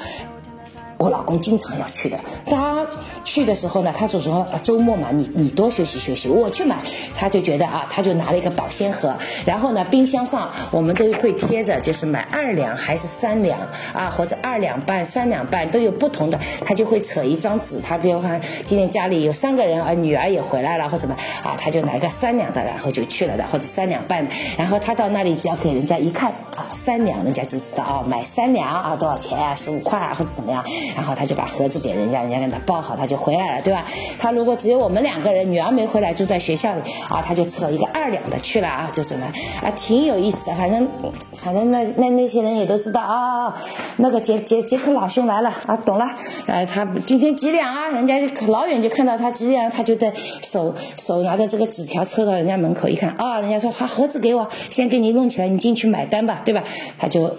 [1.03, 2.87] 我老公经常要去的，他
[3.25, 6.77] 去的时候呢，他就说周末嘛，你你多休息休息，我去买。
[7.17, 9.13] 他就觉得啊，他就拿了一个保鲜盒，
[9.45, 13.59] 然后呢，冰箱上我们都会贴着，就是买二两还是三两
[13.93, 16.39] 啊，或者二两半、三两半都有不同的。
[16.65, 24.33] 他就会扯一张纸，他比如看今天家里有三个人啊，女儿也回来了或什么啊，他就拿一个三两的，然后就去了的，或者三两半的。
[24.57, 30.65] 然后他到那里只要给人家一看啊，三两，人家就知道啊，买三两啊多少钱啊，十五块啊或者怎么样。
[30.95, 33.85] 然后他就把盒子给人家，人家给他包好，他就回来了，对吧？
[34.19, 39.27] 他如果只有我们两个人，女儿没回来，住在学校里啊，他就扯一个二两的去了啊，就怎么
[39.63, 40.55] 啊，挺有意思的。
[40.55, 40.89] 反正
[41.35, 43.55] 反正那那那些人也都知道啊，
[43.97, 46.07] 那个杰杰杰克老兄来了啊，懂了。
[46.47, 47.89] 呃，他今天几两啊？
[47.89, 56.63] 人家老远就看到他几两，他就在手手拿着这个纸条抽到人家门口一看啊，人家说把盒子给我，先给你弄起来，你进去买单吧，对吧？
[56.99, 57.35] 他就。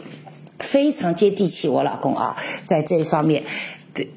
[0.63, 3.43] 非常接地气，我老公啊，在这一方面，
[3.93, 4.09] 对。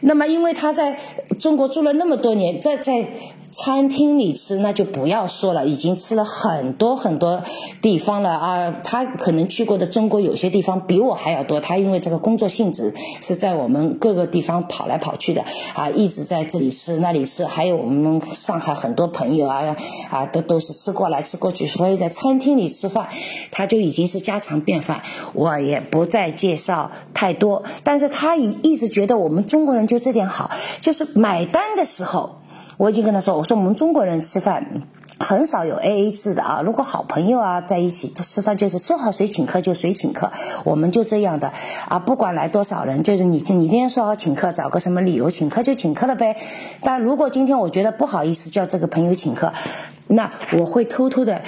[0.00, 0.96] 那么，因为他在
[1.38, 3.08] 中国住了那么多年，在在。
[3.50, 7.42] 餐厅里吃那就不要说了，已经吃了很多很多
[7.82, 8.74] 地方了啊！
[8.84, 11.60] 他可能去过的中国有些地方比我还要多。
[11.60, 17.44] 他因为这个工作性质是在我们各个地方跑来跑去的啊，一直在这里吃那里吃。
[17.44, 19.76] 还有我们上海很多朋友啊
[20.10, 23.08] 啊，都都是吃过来吃过去，所以在餐厅里吃饭
[23.50, 25.02] 他就已经是家常便饭。
[25.32, 32.39] 我也不再介绍太多，但是他一一直觉得我们中国人就这点好，就是买单的时候。
[32.80, 34.66] 我已经跟他说，我说我们中国人吃饭
[35.18, 36.62] 很少有 A A 制的啊。
[36.64, 40.32] 如果好朋友啊在一起吃饭，就是说好谁请客就谁请客，
[40.64, 41.52] 我们就这样的
[41.88, 41.98] 啊。
[41.98, 46.38] 不管来多少人，就是你你今天说好请客，找个什么理由请客就请客了呗。
[46.80, 49.52] 但如果今天我觉得不好意思叫这个朋友请客，
[50.06, 51.42] 那我会偷偷的。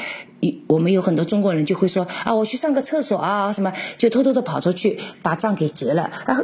[0.66, 6.42] 我们有很多中国人就会说啊，我去上个厕所啊，什么就偷偷的跑出去把账给结了，然后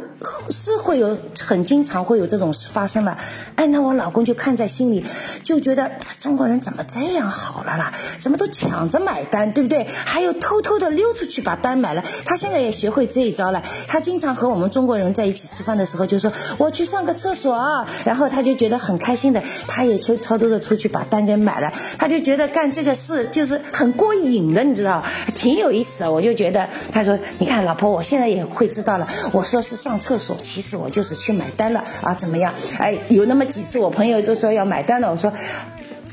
[0.51, 3.17] 是会有很经常会有这种事发生了。
[3.55, 5.03] 哎，那我老公就看在心里，
[5.43, 7.91] 就觉得中国人怎么这样好了啦？
[8.19, 9.85] 怎么都抢着买单，对不对？
[10.05, 12.03] 还有偷偷的溜出去把单买了。
[12.25, 13.61] 他现在也学会这一招了。
[13.87, 21.73] 他经常和我们中国人在一起吃饭的时候就说我去上个厕所，然后他就觉得很开心的，他也就偷偷的出去把单给买了。
[21.97, 23.88] 他就觉得干这个事就是很。
[23.93, 25.03] 过瘾的，你知道，
[25.35, 26.11] 挺有意思的。
[26.11, 32.53] 我就觉得，他说：“你看，老婆，我现在也会知道了。”我说是上厕所，其实我就是去买单了啊，怎么样？
[32.77, 35.31] 哎，有那么几次，我朋友都说要买单了，我说。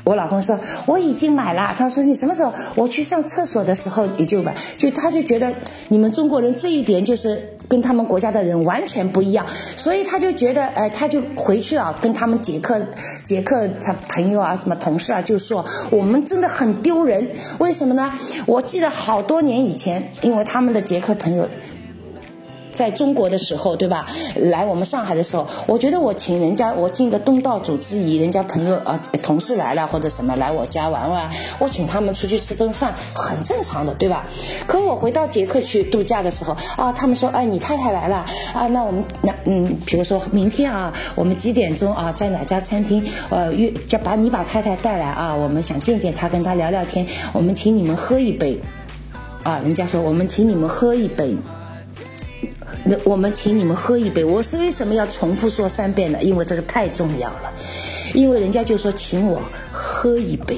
[0.03, 1.75] 我老公说我已经买了。
[1.77, 4.55] 他说你什么时候我去上厕所的时候你就买。
[4.77, 5.53] 就他就觉得
[5.89, 12.79] 你们中国人这一点就是跟他们国家的人完全不一样，所以他就觉得，哎，他就回去啊，跟他们捷克
[13.23, 17.29] 捷克他朋友啊什么同事啊就说我们真的很丢人。
[17.59, 18.11] 为什么呢？
[18.45, 21.47] 我记得好多年以前，因为他们的捷克朋友。
[22.77, 24.05] 在中国的时候，对吧？
[24.35, 34.27] 来我们上海的时候，我觉得我请人家，我尽个东道主之谊，人家朋友啊、同事来了或者什么来我家玩玩，我请他们出去吃顿饭，很正常的，对吧？
[34.67, 43.03] 可我回到捷克去度假的时候啊，他们说，哎，你太太来了啊，那我们那嗯，比如说明天啊，我们几点钟啊，在哪家餐厅？
[43.31, 48.59] 呃，约叫把你把太太带来啊，我们想见见她，跟她聊聊天，我们请你们喝一杯，
[49.41, 51.35] 啊，人家说我们请你们喝一杯。
[52.89, 56.19] 那我们请你们喝一杯，我是为什么要重复说三遍呢？
[56.21, 57.51] 因为这个太重要了，
[58.13, 60.57] 因为人家就说请我喝一杯。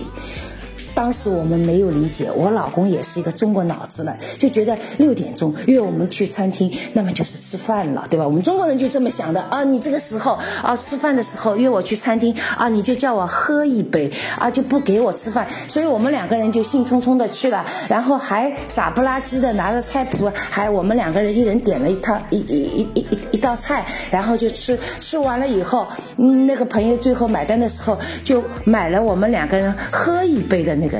[0.99, 8.27] 当时我们没有理解，我老公也是一个中国脑子了，就觉得六点钟约我们去餐厅，那么就是吃饭了，对吧？
[8.27, 30.88] 我们中国人就这么想的啊，你这个时候啊吃饭的时候约我去餐厅啊，你就叫我喝一杯啊，就不给我吃饭，所以我们两个人就兴冲冲的去了，然后还傻不拉几的拿着菜谱，还我们两个人一人点了一套一一一一一道菜，然后就吃，吃完了以后，嗯那个朋友最后买单的时候就买了我们两个人喝一杯的那。
[30.89, 30.99] 个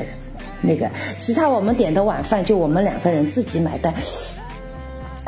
[0.62, 3.92] 那个，其他我们点的晚饭就我们两个人自己买单。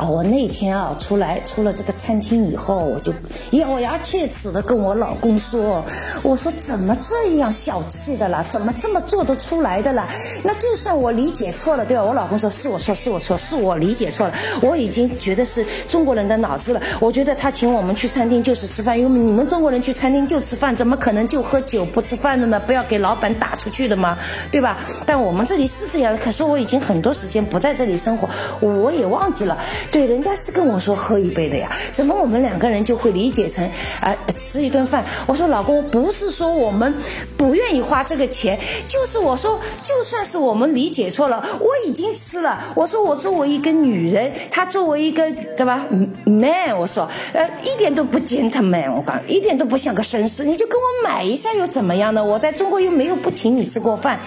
[0.09, 3.13] 我那天啊，出来出了这个餐厅以后，我就
[3.53, 5.85] 咬牙切齿的跟我老公说
[6.23, 8.45] ：“我说怎么这样小气的啦？
[8.51, 10.09] 怎么这么做得出来的啦？
[10.43, 14.35] 那就算我理解错了，对吧？”我老公说：“是我错，是我错，是我理解错了。
[14.61, 16.81] 我已经觉得是中国人的脑子了。
[17.01, 22.61] 我觉得他请我们去餐厅就是吃饭，因为你们中国人去餐厅就吃饭，怎么可能就喝酒不吃饭的呢？
[22.61, 24.19] 不要给老板打出去的吗？
[24.51, 24.79] 对吧？
[25.07, 28.29] 但我们这里是这样，可是我已经很多时间不在这里生活，
[28.61, 29.59] 我也忘记了。”
[29.93, 33.63] 对，人家是跟我说喝一杯的呀，怎么我们两个人就会理解成
[34.01, 35.05] 啊吃一顿饭？
[35.27, 36.95] 我说老公，不是说我们
[37.37, 42.59] 不愿意花这个钱，就是我说就算是我们理解错了，我已经吃了。
[42.75, 45.87] 我说我作为一个女人，她作为一个对吧
[46.25, 52.25] ，man，我说呃一点都不 gentleman，我讲一点都不像个绅士，你就给我买一下又怎么样呢？
[52.25, 54.19] 我在中国又没有不请你吃过饭，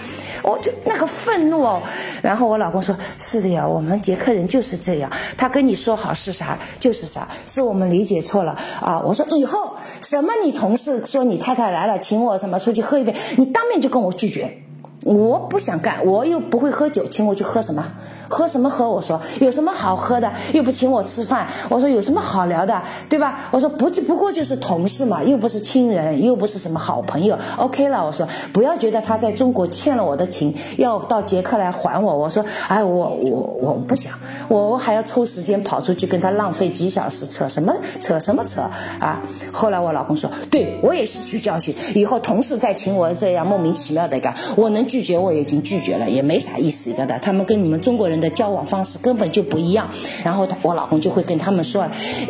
[0.44, 1.82] 我就那个愤怒哦。
[2.22, 14.58] 然后我老公说：“是的呀，我们捷克人就是这样，他跟你说好是啥就是啥，是我们理解错了啊。”我说：“以后什么你同事说你太太来了，请我什么出去喝一杯，你当面就跟我拒绝，
[15.02, 17.90] 我不想干，我又不会喝酒，请我去喝什么？”
[18.28, 18.88] 喝什么喝？
[18.88, 20.32] 我说有什么好喝的？
[20.52, 21.46] 又不请我吃饭。
[21.68, 23.48] 我说有什么好聊的，对吧？
[23.50, 27.38] 我说不不过就是同事嘛，又不是亲人，又不是什么好朋友。
[27.56, 32.16] OK 了，我说不要觉得他在中国欠了我的情，要到捷克来还我。
[32.16, 34.12] 我说哎，我我我不想，
[34.48, 38.62] 我我还要抽时间跑出去跟他浪费几小时，扯什么扯什么扯
[38.98, 39.20] 啊！
[39.52, 47.18] 后来我老公说，对我也吸取教训，以后同事再请我这样莫名其妙的干，我能拒绝我已经拒绝了，也没啥意思一个的。
[47.20, 48.15] 他们跟你们中国人。
[48.20, 49.90] 的交往方式根本就不一样，
[50.24, 51.88] 然后我老公就会跟他们说：“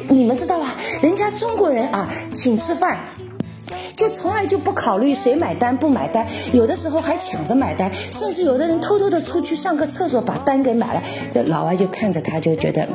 [0.09, 0.75] 你们知道吧？
[1.03, 3.05] 人家中国人啊，请吃饭
[3.97, 11.03] 就从来就不考虑谁买单不买单，有的时候还抢着买单，甚至有的人偷偷的出去上个厕所把单给买了。
[11.31, 12.89] 这老外就看着他就觉得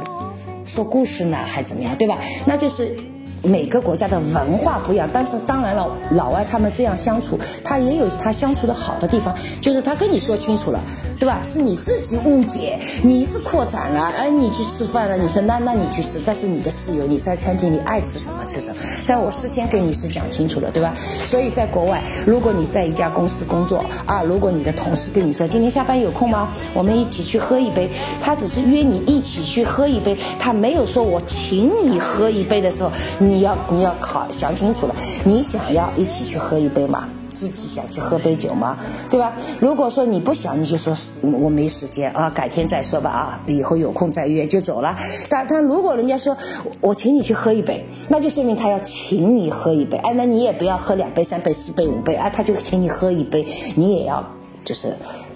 [0.65, 2.17] 说故事呢，还怎么样，对吧？
[2.45, 2.95] 那就是。”
[3.43, 10.79] 每个国家的文化不一样，但是当然了，老外他们这样相处，他也有他相处的好的地方，就是他跟你说清楚了，
[11.19, 11.39] 对吧？
[11.43, 18.75] 是你自己误解，你是扩展了，哎，你去吃饭了，你说那那你去吃，这是你的自由，你在餐厅你爱吃什么吃什么，
[19.07, 20.93] 但我事先跟你是讲清楚了，对吧？
[21.25, 26.49] 所以在国外，如果你在一家公司工作啊，如果你的同事跟你说今天下班有空吗？
[26.75, 27.89] 我们一起去喝一杯，
[28.21, 32.91] 他只是约你一起去喝一杯，他没有说我请你喝一杯的时候。
[33.30, 37.07] 你你要你要考想清楚了，你想要一起去喝一杯吗？
[37.33, 38.77] 自己想去喝杯酒吗？
[39.09, 39.33] 对吧？
[39.57, 44.97] 如果说你不想，你就说我没时间啊，改天再说吧啊，以后有空再约就走了。
[45.29, 46.35] 但但如果人家说
[46.81, 49.97] 我请你去喝一杯，那就说明他要请你喝一杯。
[49.99, 54.21] 哎，那你也不要喝两杯、三杯、四杯、五杯啊，他就请你喝一杯，你也要
[54.65, 54.93] 就是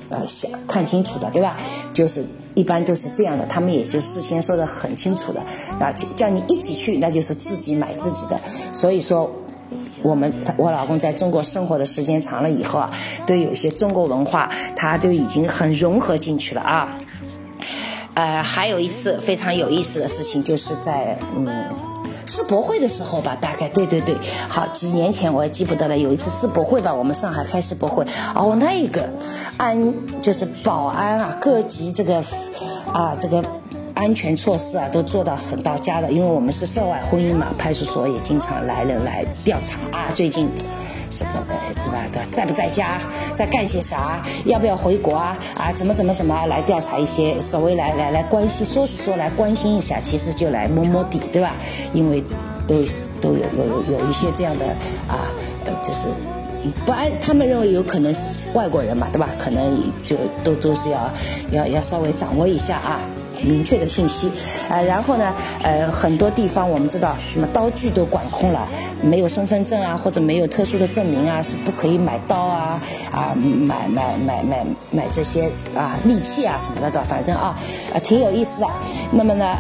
[0.10, 1.56] 呃想看清楚的，对吧？
[1.94, 2.26] 就是。
[2.56, 5.40] 一般都是这样的，他们也就事先说的很清楚的，
[5.80, 8.40] 啊，叫你一起去，那就是自己买自己的。
[8.74, 9.30] 所以说，
[10.02, 12.90] 我们我老公在中国生活的时间长了以后啊，
[13.28, 16.98] 对有些中国文化，他都已经很融合进去了啊。
[18.16, 21.66] 呃，还有一次非常有意思的事情，就是在嗯。
[22.28, 24.16] 世博会的时候吧，大概对对对，
[24.50, 25.98] 好几年前我也记不得了。
[25.98, 29.10] 有一次世博会吧，我们上海开世博会，哦，那个
[29.58, 32.24] 安就是保安啊，各级这个
[32.92, 33.44] 啊这个
[33.94, 40.50] 安全措施啊都做到很到家的，因为我们是涉外婚姻嘛，派出所也经常来人来调查啊，最近。
[41.18, 41.32] 这个
[41.84, 42.06] 对吧？
[42.32, 43.00] 在不在家，
[43.34, 44.22] 在干些啥？
[44.46, 45.38] 要不要回国啊？
[45.56, 51.54] 啊，怎么怎么怎么来调查一些所谓来来来关心，说是说来关心一下，其实就来摸摸底，对吧？
[51.94, 52.24] 因为
[52.68, 54.66] 都是都有有有一些这样的
[55.08, 55.30] 啊，
[55.66, 56.08] 呃，就是
[56.86, 59.30] 不安，他们认为有可能是外国人嘛，对吧？
[59.38, 61.12] 可能就都都是要
[61.52, 63.00] 要要稍微掌握一下啊。
[63.44, 64.32] 明确的信息，
[64.70, 68.66] 啊，然后呢，呃，很多地方我们知道，什么刀具都管控了，
[69.02, 77.54] 没有身份证啊，或者没有特殊的证明啊，是不可以买刀啊，啊，买买买买买这些啊利器啊什么的，的，反正啊，
[77.94, 78.68] 啊，挺有意思的。
[79.12, 79.58] 那么呢，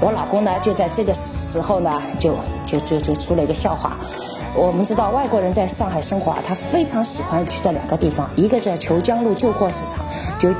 [0.00, 2.36] 我老公呢，就在这个时候呢，就
[2.66, 3.96] 就就就出了一个笑话。
[4.56, 10.06] 我们知道外国人在上海生活啊，他非常喜欢去的两个地方，一个叫虬江路旧货市场，
[10.38, 10.52] 就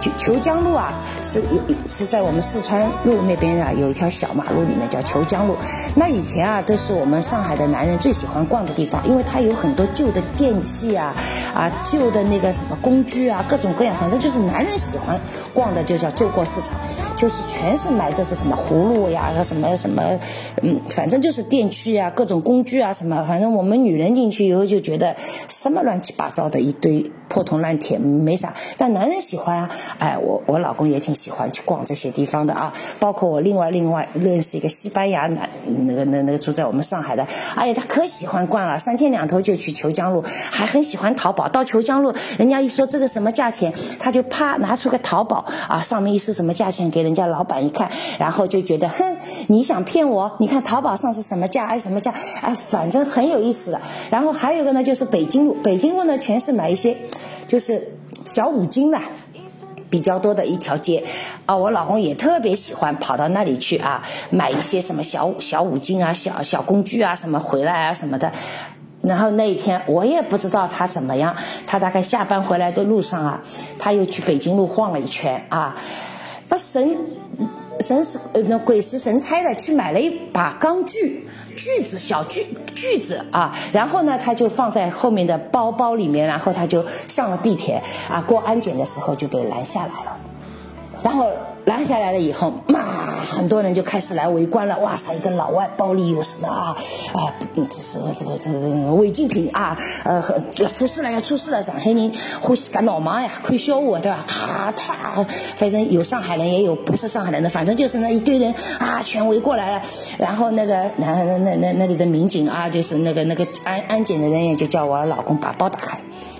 [0.00, 5.54] 就虬江路啊，是有是在我们四川路那边啊，有一条小马路里面叫虬江路。
[5.94, 11.14] 那以前啊，都是我们上海的男人最喜欢逛的地方，因为它有很多旧的电器啊，
[11.54, 15.20] 啊旧的那个什么工具啊，各种各样，反正就是男人喜欢
[15.52, 16.80] 逛的，就叫旧货市场，
[17.18, 20.02] 就是全是买这是什么葫芦呀，什么什么，
[20.62, 23.52] 嗯，反正就是电器啊，各种工具啊，什么反正。
[23.52, 25.14] 我们女人进去以后就觉得
[25.50, 27.04] 什么乱七八糟的一堆。
[27.32, 29.70] 破铜烂铁没啥，但男人喜欢啊！
[29.98, 32.70] 哎，我我老公也挺喜欢去逛这些地方的啊。
[33.00, 35.48] 包括我另外另外认识一个西班牙男，
[35.86, 37.26] 那个那那个住在我们上海的，
[37.56, 41.48] 哎呀，他可喜欢逛了，三天两头就去虬江路，还很喜欢淘宝。
[41.48, 49.16] 到虬江路，人家一说这个什么价钱，他就啪拿出个淘宝啊，上面一是什么价钱，给人家老板一看，然后就觉得哼，
[49.46, 50.30] 你想骗我？
[50.38, 51.64] 你看淘宝上是什么价？
[51.64, 52.12] 哎，什么价？
[52.42, 53.80] 哎，反正很有意思的。
[54.10, 56.94] 然后还有一个呢，就是北京路，北京路呢全是买一些。
[57.52, 57.86] 就是
[58.24, 58.98] 小五金的，
[59.90, 61.04] 比较多的一条街，
[61.44, 68.32] 啊，我老公也特别喜欢跑到那里去啊，买一些什么小小五金啊、小小工具啊什么回来啊什么的。
[69.02, 71.36] 然后那一天我也不知道他怎么样，
[71.66, 73.42] 他大概下班回来的路上啊，
[73.78, 75.76] 他又去北京路晃了一圈啊，
[76.48, 76.96] 把神
[77.80, 78.18] 神使
[78.64, 81.28] 鬼使神差的去买了一把钢锯。
[81.56, 90.16] 锯子小锯锯子啊，然后呢，他就放在后面的包包里面，然后他就上了地铁啊，过安检的时候就被拦下来了，
[91.02, 91.30] 然后。
[91.64, 92.80] 拦下来了以后，嘛，
[93.24, 94.76] 很多人就开始来围观了。
[94.80, 96.76] 哇塞，一个老外包里有什么啊？
[97.12, 98.58] 啊，这是这个这个
[98.94, 99.78] 违禁品啊！
[100.02, 100.20] 呃，
[100.56, 101.62] 要出事了，要出事了！
[101.62, 104.24] 上海人欢喜干闹忙呀，看笑话对吧？
[104.28, 105.24] 啊，他
[105.56, 109.82] 反正有上海人，也有不是上海人的，反正就是那一堆人啊，全围过来了。
[110.18, 115.96] 然后那个那那那那那里的民警啊，就是那个那个安安检的人员，就叫我老公把包打开。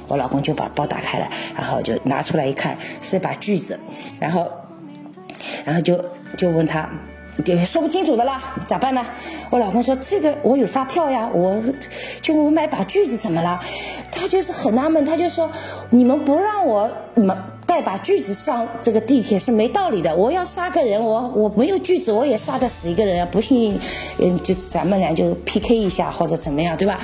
[0.08, 3.78] 我老公就把包打开了，然后就拿出来一看，是一把锯子，
[4.18, 4.50] 然后。
[5.64, 6.04] 然后就
[6.36, 6.88] 就问他，
[7.44, 9.04] 就说不清楚的啦，咋办呢？
[9.50, 11.62] 我老公说这个我有发票呀，我
[12.20, 13.58] 就我买把锯子怎么了？
[14.10, 15.50] 他就是很纳闷，他就说
[15.90, 17.36] 你们不让我买。
[17.72, 20.14] 带把锯子上这个地铁是没道理的。
[20.14, 23.28] 我要杀个人，我我没有锯子，我也杀得死一个人啊！
[23.32, 23.80] 不信，
[24.18, 27.00] 嗯，就是咱们俩就 PK 一下或者怎么样，对吧？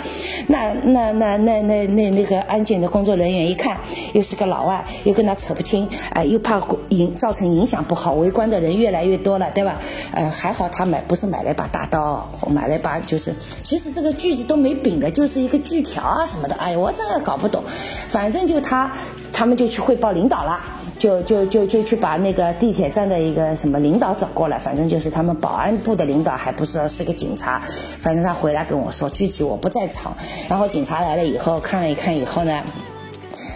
[0.47, 3.79] 那那那那那那那个安检的工作人员一看，
[4.13, 6.61] 又是个老外，又跟他扯不清，哎，又怕
[6.91, 9.79] 影造成影响不好，围观的人越来越多了，对吧？
[10.13, 16.55] 呃，还好他买不是买了一把大刀，买了一把就是，其实这个锯子都没柄的，就是一个锯条啊什么的。
[16.57, 17.63] 哎，我这个搞不懂，
[18.11, 18.93] 反正就他。
[19.31, 20.58] 他们就去汇报领导了，
[20.99, 27.61] 就就就就去把那个地铁站的一个什么领导找过来，反正就是他们保安部的领导，还不知道是个警察，
[27.99, 30.17] 反正他回来跟我说，具体我不在场。
[30.49, 32.63] 然后警察来了以后看了一看以后呢。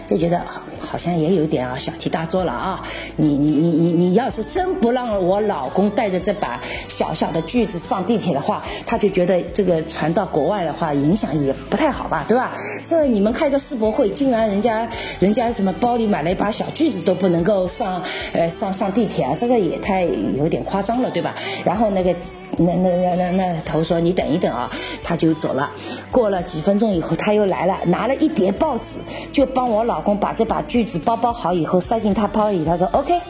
[0.09, 0.41] 就觉得
[0.83, 2.81] 好像也有点啊小题大做了啊！
[3.15, 6.59] 你你你你你要是真不让我老公带着这把
[6.89, 12.51] 小小的锯子上地铁的话，他就觉得这个传到国外的话影响也不太好吧，对吧？
[12.83, 14.87] 这你们开个世博会，竟然人家
[15.19, 18.03] 人家什么包里买了一把小锯子都不能够上
[18.33, 21.33] 呃上上地铁啊，这个也太有点夸张了，对吧？
[21.63, 22.13] 然后那个。
[22.55, 24.69] 那那那那那头说你等一等啊，
[25.03, 25.71] 他就走了。
[26.11, 28.99] 过了几分钟以后，他又来了，拿了一叠报纸，
[29.31, 32.65] 就帮我老公把这把句子包包好以后塞进他包里。
[32.65, 33.21] 他说 OK，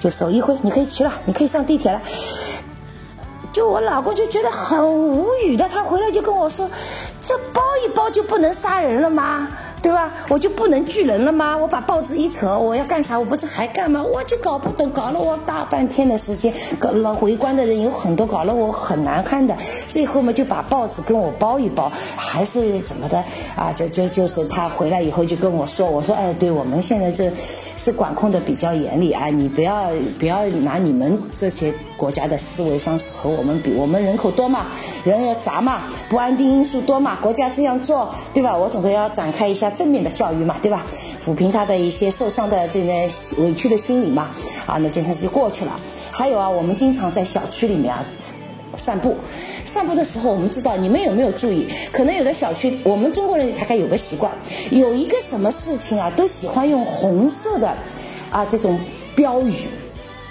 [0.00, 2.02] 就手一挥，你可以去了，你可以上地铁了。
[3.52, 6.68] 就我老公就觉得很无语的，他回来就跟我说，
[7.22, 9.46] 这包一包就不能杀人了吗？
[9.86, 10.12] 对吧？
[10.28, 11.56] 我就不能拒人了吗？
[11.56, 13.16] 我把报纸一扯，我要干啥？
[13.16, 14.02] 我不是还干吗？
[14.02, 19.56] 我就搞不懂，搞了我大半天的时间，搞了围观的人有很多，搞了我很难看的。
[19.86, 23.22] 最后嘛，就把报纸跟我包一包，还是什么的
[23.54, 23.72] 啊？
[23.72, 27.30] 就就就是他回来以后就跟我说，我说哎，对我们现在这
[27.76, 34.66] 是管控的比较严厉啊，你不要不要拿你们这些国家的思维方式和我们比，我们人口多嘛，
[35.04, 38.56] 人要杂嘛，不安定因素多嘛，国家这样做，对吧？
[38.56, 39.72] 我总归要展开一下。
[39.76, 40.86] 正面的教育嘛，对吧？
[41.22, 42.92] 抚平他的一些受伤的这个
[43.42, 44.30] 委屈的心理嘛，
[44.64, 45.78] 啊，那这件事就过去了。
[46.10, 48.02] 还有啊，我们经常在小区里面啊
[48.76, 49.14] 散步，
[49.64, 51.68] 散步的时候，我们知道你们有没有注意？
[51.92, 54.32] 可能有的小区，我们中国人大概有个习惯，
[54.70, 57.76] 有一个什么事情啊，都喜欢用红色的
[58.30, 58.80] 啊这种
[59.14, 59.66] 标语，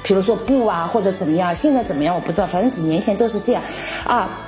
[0.04, 1.56] 比如说不啊或者怎么样。
[1.56, 3.62] 现在怎么样我不知道，反正几年前都是这样
[4.04, 4.42] 啊。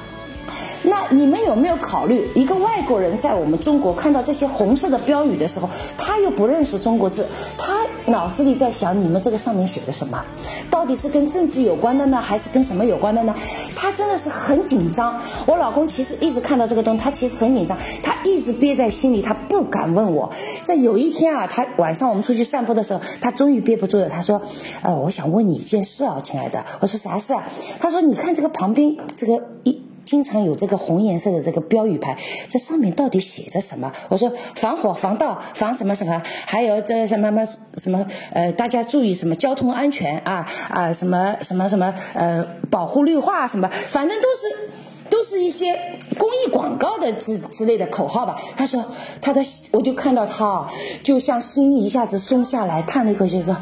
[0.84, 7.26] 那你们有没有考虑，一个外国人在我们中国看到这些红色的标语的时候，他又不认识中国字，
[7.58, 10.24] 他脑子里在想你们这个上面写的什么？
[10.70, 13.36] 到底是跟政治有关的呢，还是跟什么有关的呢？
[13.76, 15.20] 他真的是很紧张。
[15.46, 20.30] 我老公其实一直看到这个东西，他其实很紧张，他一直憋在心里，他不敢问我。
[20.64, 24.42] 在有一天啊，他晚上我们出去散步的时候，他终于憋不住了，他说
[24.84, 27.44] ：“呃，我想问你一件事啊，亲爱的。”我说：“啥事啊？”
[27.80, 33.92] 他说：“你看这个旁边这个一。”经常有这个红颜色的这个标语牌，这上面到底写着什么？
[34.08, 37.46] 我说防火防盗防什么什么，还有这什么什么
[37.76, 44.70] 什么呃，大家注意什么交通安全啊啊什么什么什么呃保护绿化什么，反正都是
[45.10, 45.74] 都是一些
[46.18, 48.36] 公益广告的之之类的口号吧。
[48.56, 48.84] 他说
[49.22, 49.42] 他的
[49.72, 50.66] 我就看到他
[51.04, 53.56] 就像心一下子松下来，叹了一口气说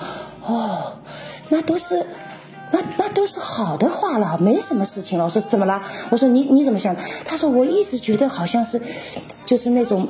[0.46, 0.94] 哦，
[1.50, 2.06] 那都是。
[2.76, 5.24] 那那都是好的话了，没什么事情了。
[5.24, 5.82] 我说怎么了？
[6.10, 6.94] 我说你你怎么想？
[7.24, 8.82] 他说我一直觉得好像是，
[9.46, 10.08] 就是那种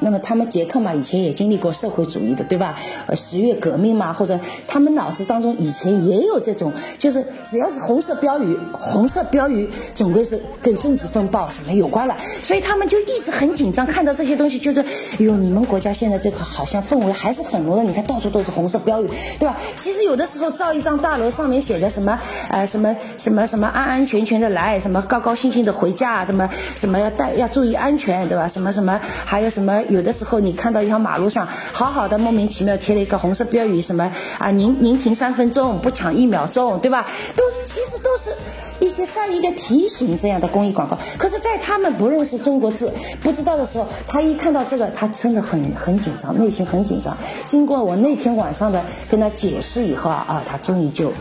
[0.00, 2.74] 那么他们捷克嘛，以前也经历过社会主义的，对吧？
[3.06, 19.56] 呃，十月革命嘛，或者他们脑子当中以前也有这种，就是只要是红色标语，红色标语总归是跟政治风暴什么有关了，所以他们就一直很紧张，看到这些东西，觉得，哎呦，你们国家现在这个好像氛围还是很浓的，你看到处都是红色标语，对吧？
[19.76, 28.48] 其实有的时候造一张大楼，上面写的什么，呃，什么什么什么安安全全的来，什么高高兴兴的回家，什么什么要带要注意安全，对吧？
[28.48, 29.82] 什么什么还有什么？
[29.90, 37.06] 有的时候你看到一条马路上好好的莫名其妙贴了一个红色标语，什么啊，您您停三分钟，不抢一秒钟，对吧？
[37.36, 38.30] 都其实都是
[38.78, 40.96] 一些善意的提醒，这样的公益广告。
[41.18, 47.16] 可是，在他们不认识中国字、不知道的时候，他一看到这个，他真的很很紧张，内心很紧张。
[47.46, 51.12] 经过我那天晚上的跟他解释以后啊，啊，他终于就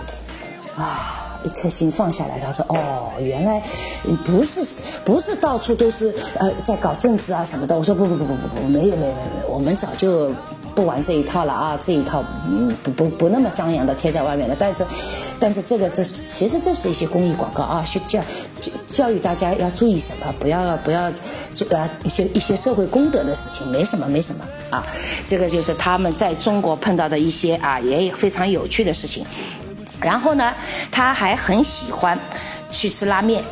[0.78, 1.29] 啊。
[1.44, 3.62] 一颗心放下来，他说：“哦，原来
[4.26, 4.62] 不是
[5.06, 10.32] 不是到处都是呃在搞政治啊什么的。”我说：“不不不不不不，没有没有没有，我们早就
[10.76, 14.56] 不玩这一套了啊，这一套嗯不不不那么张扬的贴在外面了。
[14.60, 14.86] 但是
[15.40, 18.20] 但是这个这其实就是一些公益广告啊，去教
[18.92, 21.12] 教育大家要注意什么，不要不要
[21.54, 24.86] 做啊一些一些社会公德的事情，没什么没什么啊。
[25.26, 29.26] 这个就是他们在中国碰到的一些啊也非常有趣的事情。”
[30.02, 30.54] 然后呢，
[30.92, 32.18] 他还很喜欢
[32.70, 33.44] 去吃拉面。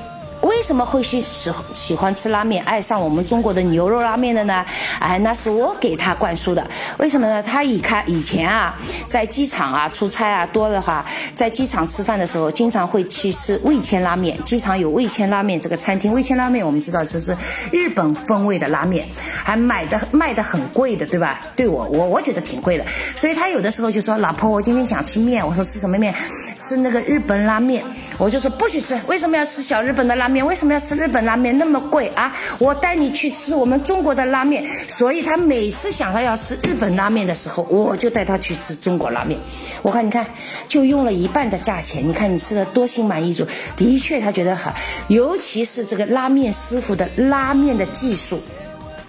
[0.41, 4.65] 为什么会喜喜喜欢吃拉面，爱上我们中国的牛肉拉面的呢？
[4.99, 6.65] 哎，那是我给他灌输的。
[6.97, 7.41] 为什么呢？
[7.41, 8.75] 他以看以前啊，
[9.07, 14.37] 在机场啊出差啊多的话，在机场吃饭的时候，经常会去吃味千拉面。
[14.45, 17.35] 机场有味千拉面这个餐厅，味千拉面我们知道这是
[17.71, 19.07] 日本风味的拉面，
[19.43, 21.41] 还买的卖的很贵的，对吧？
[21.55, 22.85] 对我我我觉得挺贵的。
[23.15, 26.13] 所以他有的时候就说：“老婆，我今天想吃面。”我说：“吃什么面？
[26.55, 27.83] 吃那个日本拉面。”
[28.19, 28.99] 我就说：“不许吃！
[29.07, 32.35] 为什么要吃小日本的拉？”面为什么要吃日本拉面那么贵啊？
[32.59, 34.65] 我带你去吃我们中国的拉面。
[34.87, 39.39] 所以他每次想到要吃日本拉面的时候，我就带他去吃中国拉面。
[39.81, 40.27] 我看你看，
[40.67, 43.47] 就用了一半的价钱，你看你吃的多心满意足。
[43.75, 44.73] 的确，他觉得好，
[45.07, 48.41] 尤其是这个拉面师傅的拉面的技术。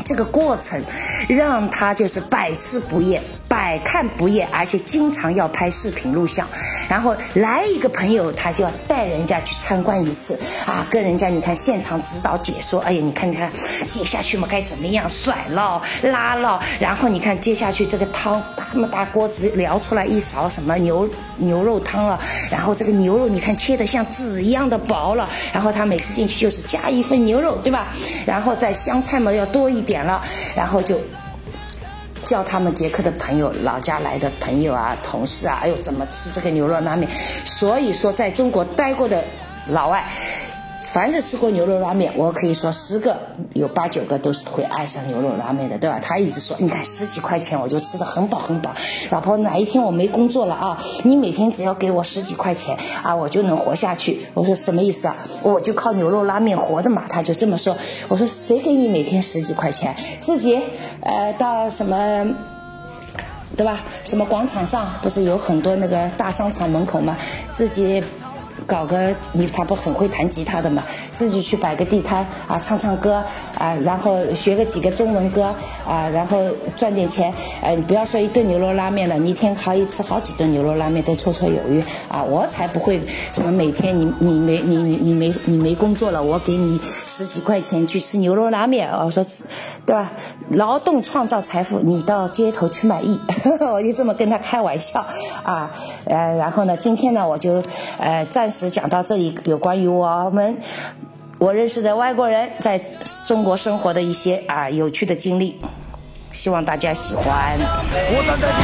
[0.05, 0.83] 这个过程
[1.29, 6.47] 让他就是百吃不厌、百看不厌，而且经常要拍视频录像。
[6.89, 12.81] 然后来一个朋友，他就要带人家去参观一次啊，跟人家你看现场指导解说。
[12.81, 13.51] 哎呀，你看你看
[13.87, 18.43] 接下去嘛该怎么样甩捞拉捞，然后你看接下去这个汤
[18.73, 22.19] 那么大锅子舀出来一勺什么牛牛肉汤了，
[22.51, 27.89] 然后这个牛肉你看切的像纸一样的薄了，然后他每次进去就是加一份牛肉，对吧？
[28.27, 29.99] 然后在香菜嘛要多一点。
[29.99, 30.23] 了，
[30.57, 30.99] 然后就
[32.25, 37.09] 叫他们捷克的朋友、老家来的朋友啊、同事啊，哎呦，怎么吃这个牛肉拉面？
[37.45, 39.25] 所以说，在中国待过的
[39.69, 40.05] 老外。
[40.81, 43.19] 凡是吃过牛肉拉面，我可以说十个
[43.53, 45.99] 有八九个都是会爱上牛肉拉面的，对吧？
[46.01, 48.71] 他一直说，你看十几块钱我就吃的很饱很饱。
[49.11, 50.79] 老婆，哪一天我没工作了啊？
[51.03, 54.27] 你每天只要给我十几块钱啊，我就能活下去。
[54.35, 55.17] 我说什么意思啊？
[55.43, 57.05] 我就靠牛肉拉面活着嘛。
[57.09, 57.77] 他就这么说。
[58.07, 59.97] 我说谁给你每天十几块钱？
[60.21, 60.61] 自己
[61.03, 62.35] 呃到什么，
[63.57, 63.81] 对吧？
[64.05, 67.17] 什么广场上不是有很多那个大商场门口吗？
[67.51, 68.05] 自己。
[68.67, 70.83] 搞个你他不很会弹吉他的嘛，
[71.13, 73.23] 自己去摆个地摊啊，唱唱歌
[73.59, 75.55] 啊，然后学个几个中文歌
[75.87, 76.43] 啊，然后
[76.77, 77.33] 赚点钱。
[77.63, 82.23] 哎，你不要说一顿牛肉拉面了，你一天可以吃好几顿牛肉拉面都绰绰有余啊！
[82.23, 83.01] 我才不会
[83.33, 88.91] 什么每天你你没你你你没你没工作了，我给你十几块钱去吃牛肉拉面。
[88.91, 89.25] 我说，
[89.87, 90.13] 对吧？
[90.51, 93.21] 劳动创造财富，你到街头去卖艺，
[93.61, 95.07] 我就这么跟他开玩笑
[95.43, 95.71] 啊。
[96.07, 97.63] 呃，然后呢，今天呢，我就
[97.99, 100.57] 呃在暂时讲到这里有关于我们
[101.37, 102.81] 我认识的外国人在
[103.27, 105.61] 中国生活的一些啊有趣的经历
[106.33, 107.27] 希望大家喜欢。
[107.27, 108.61] 我站在天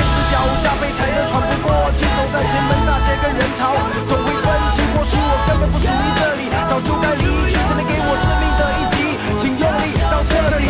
[0.63, 3.75] 下被踩喘不过气走在前门大街跟人潮
[4.09, 4.49] 总会分
[4.97, 6.49] 或许我根本不属于这里。
[6.71, 8.97] 早就该离去谁能给我致命的一击
[9.39, 10.65] 请用力到这里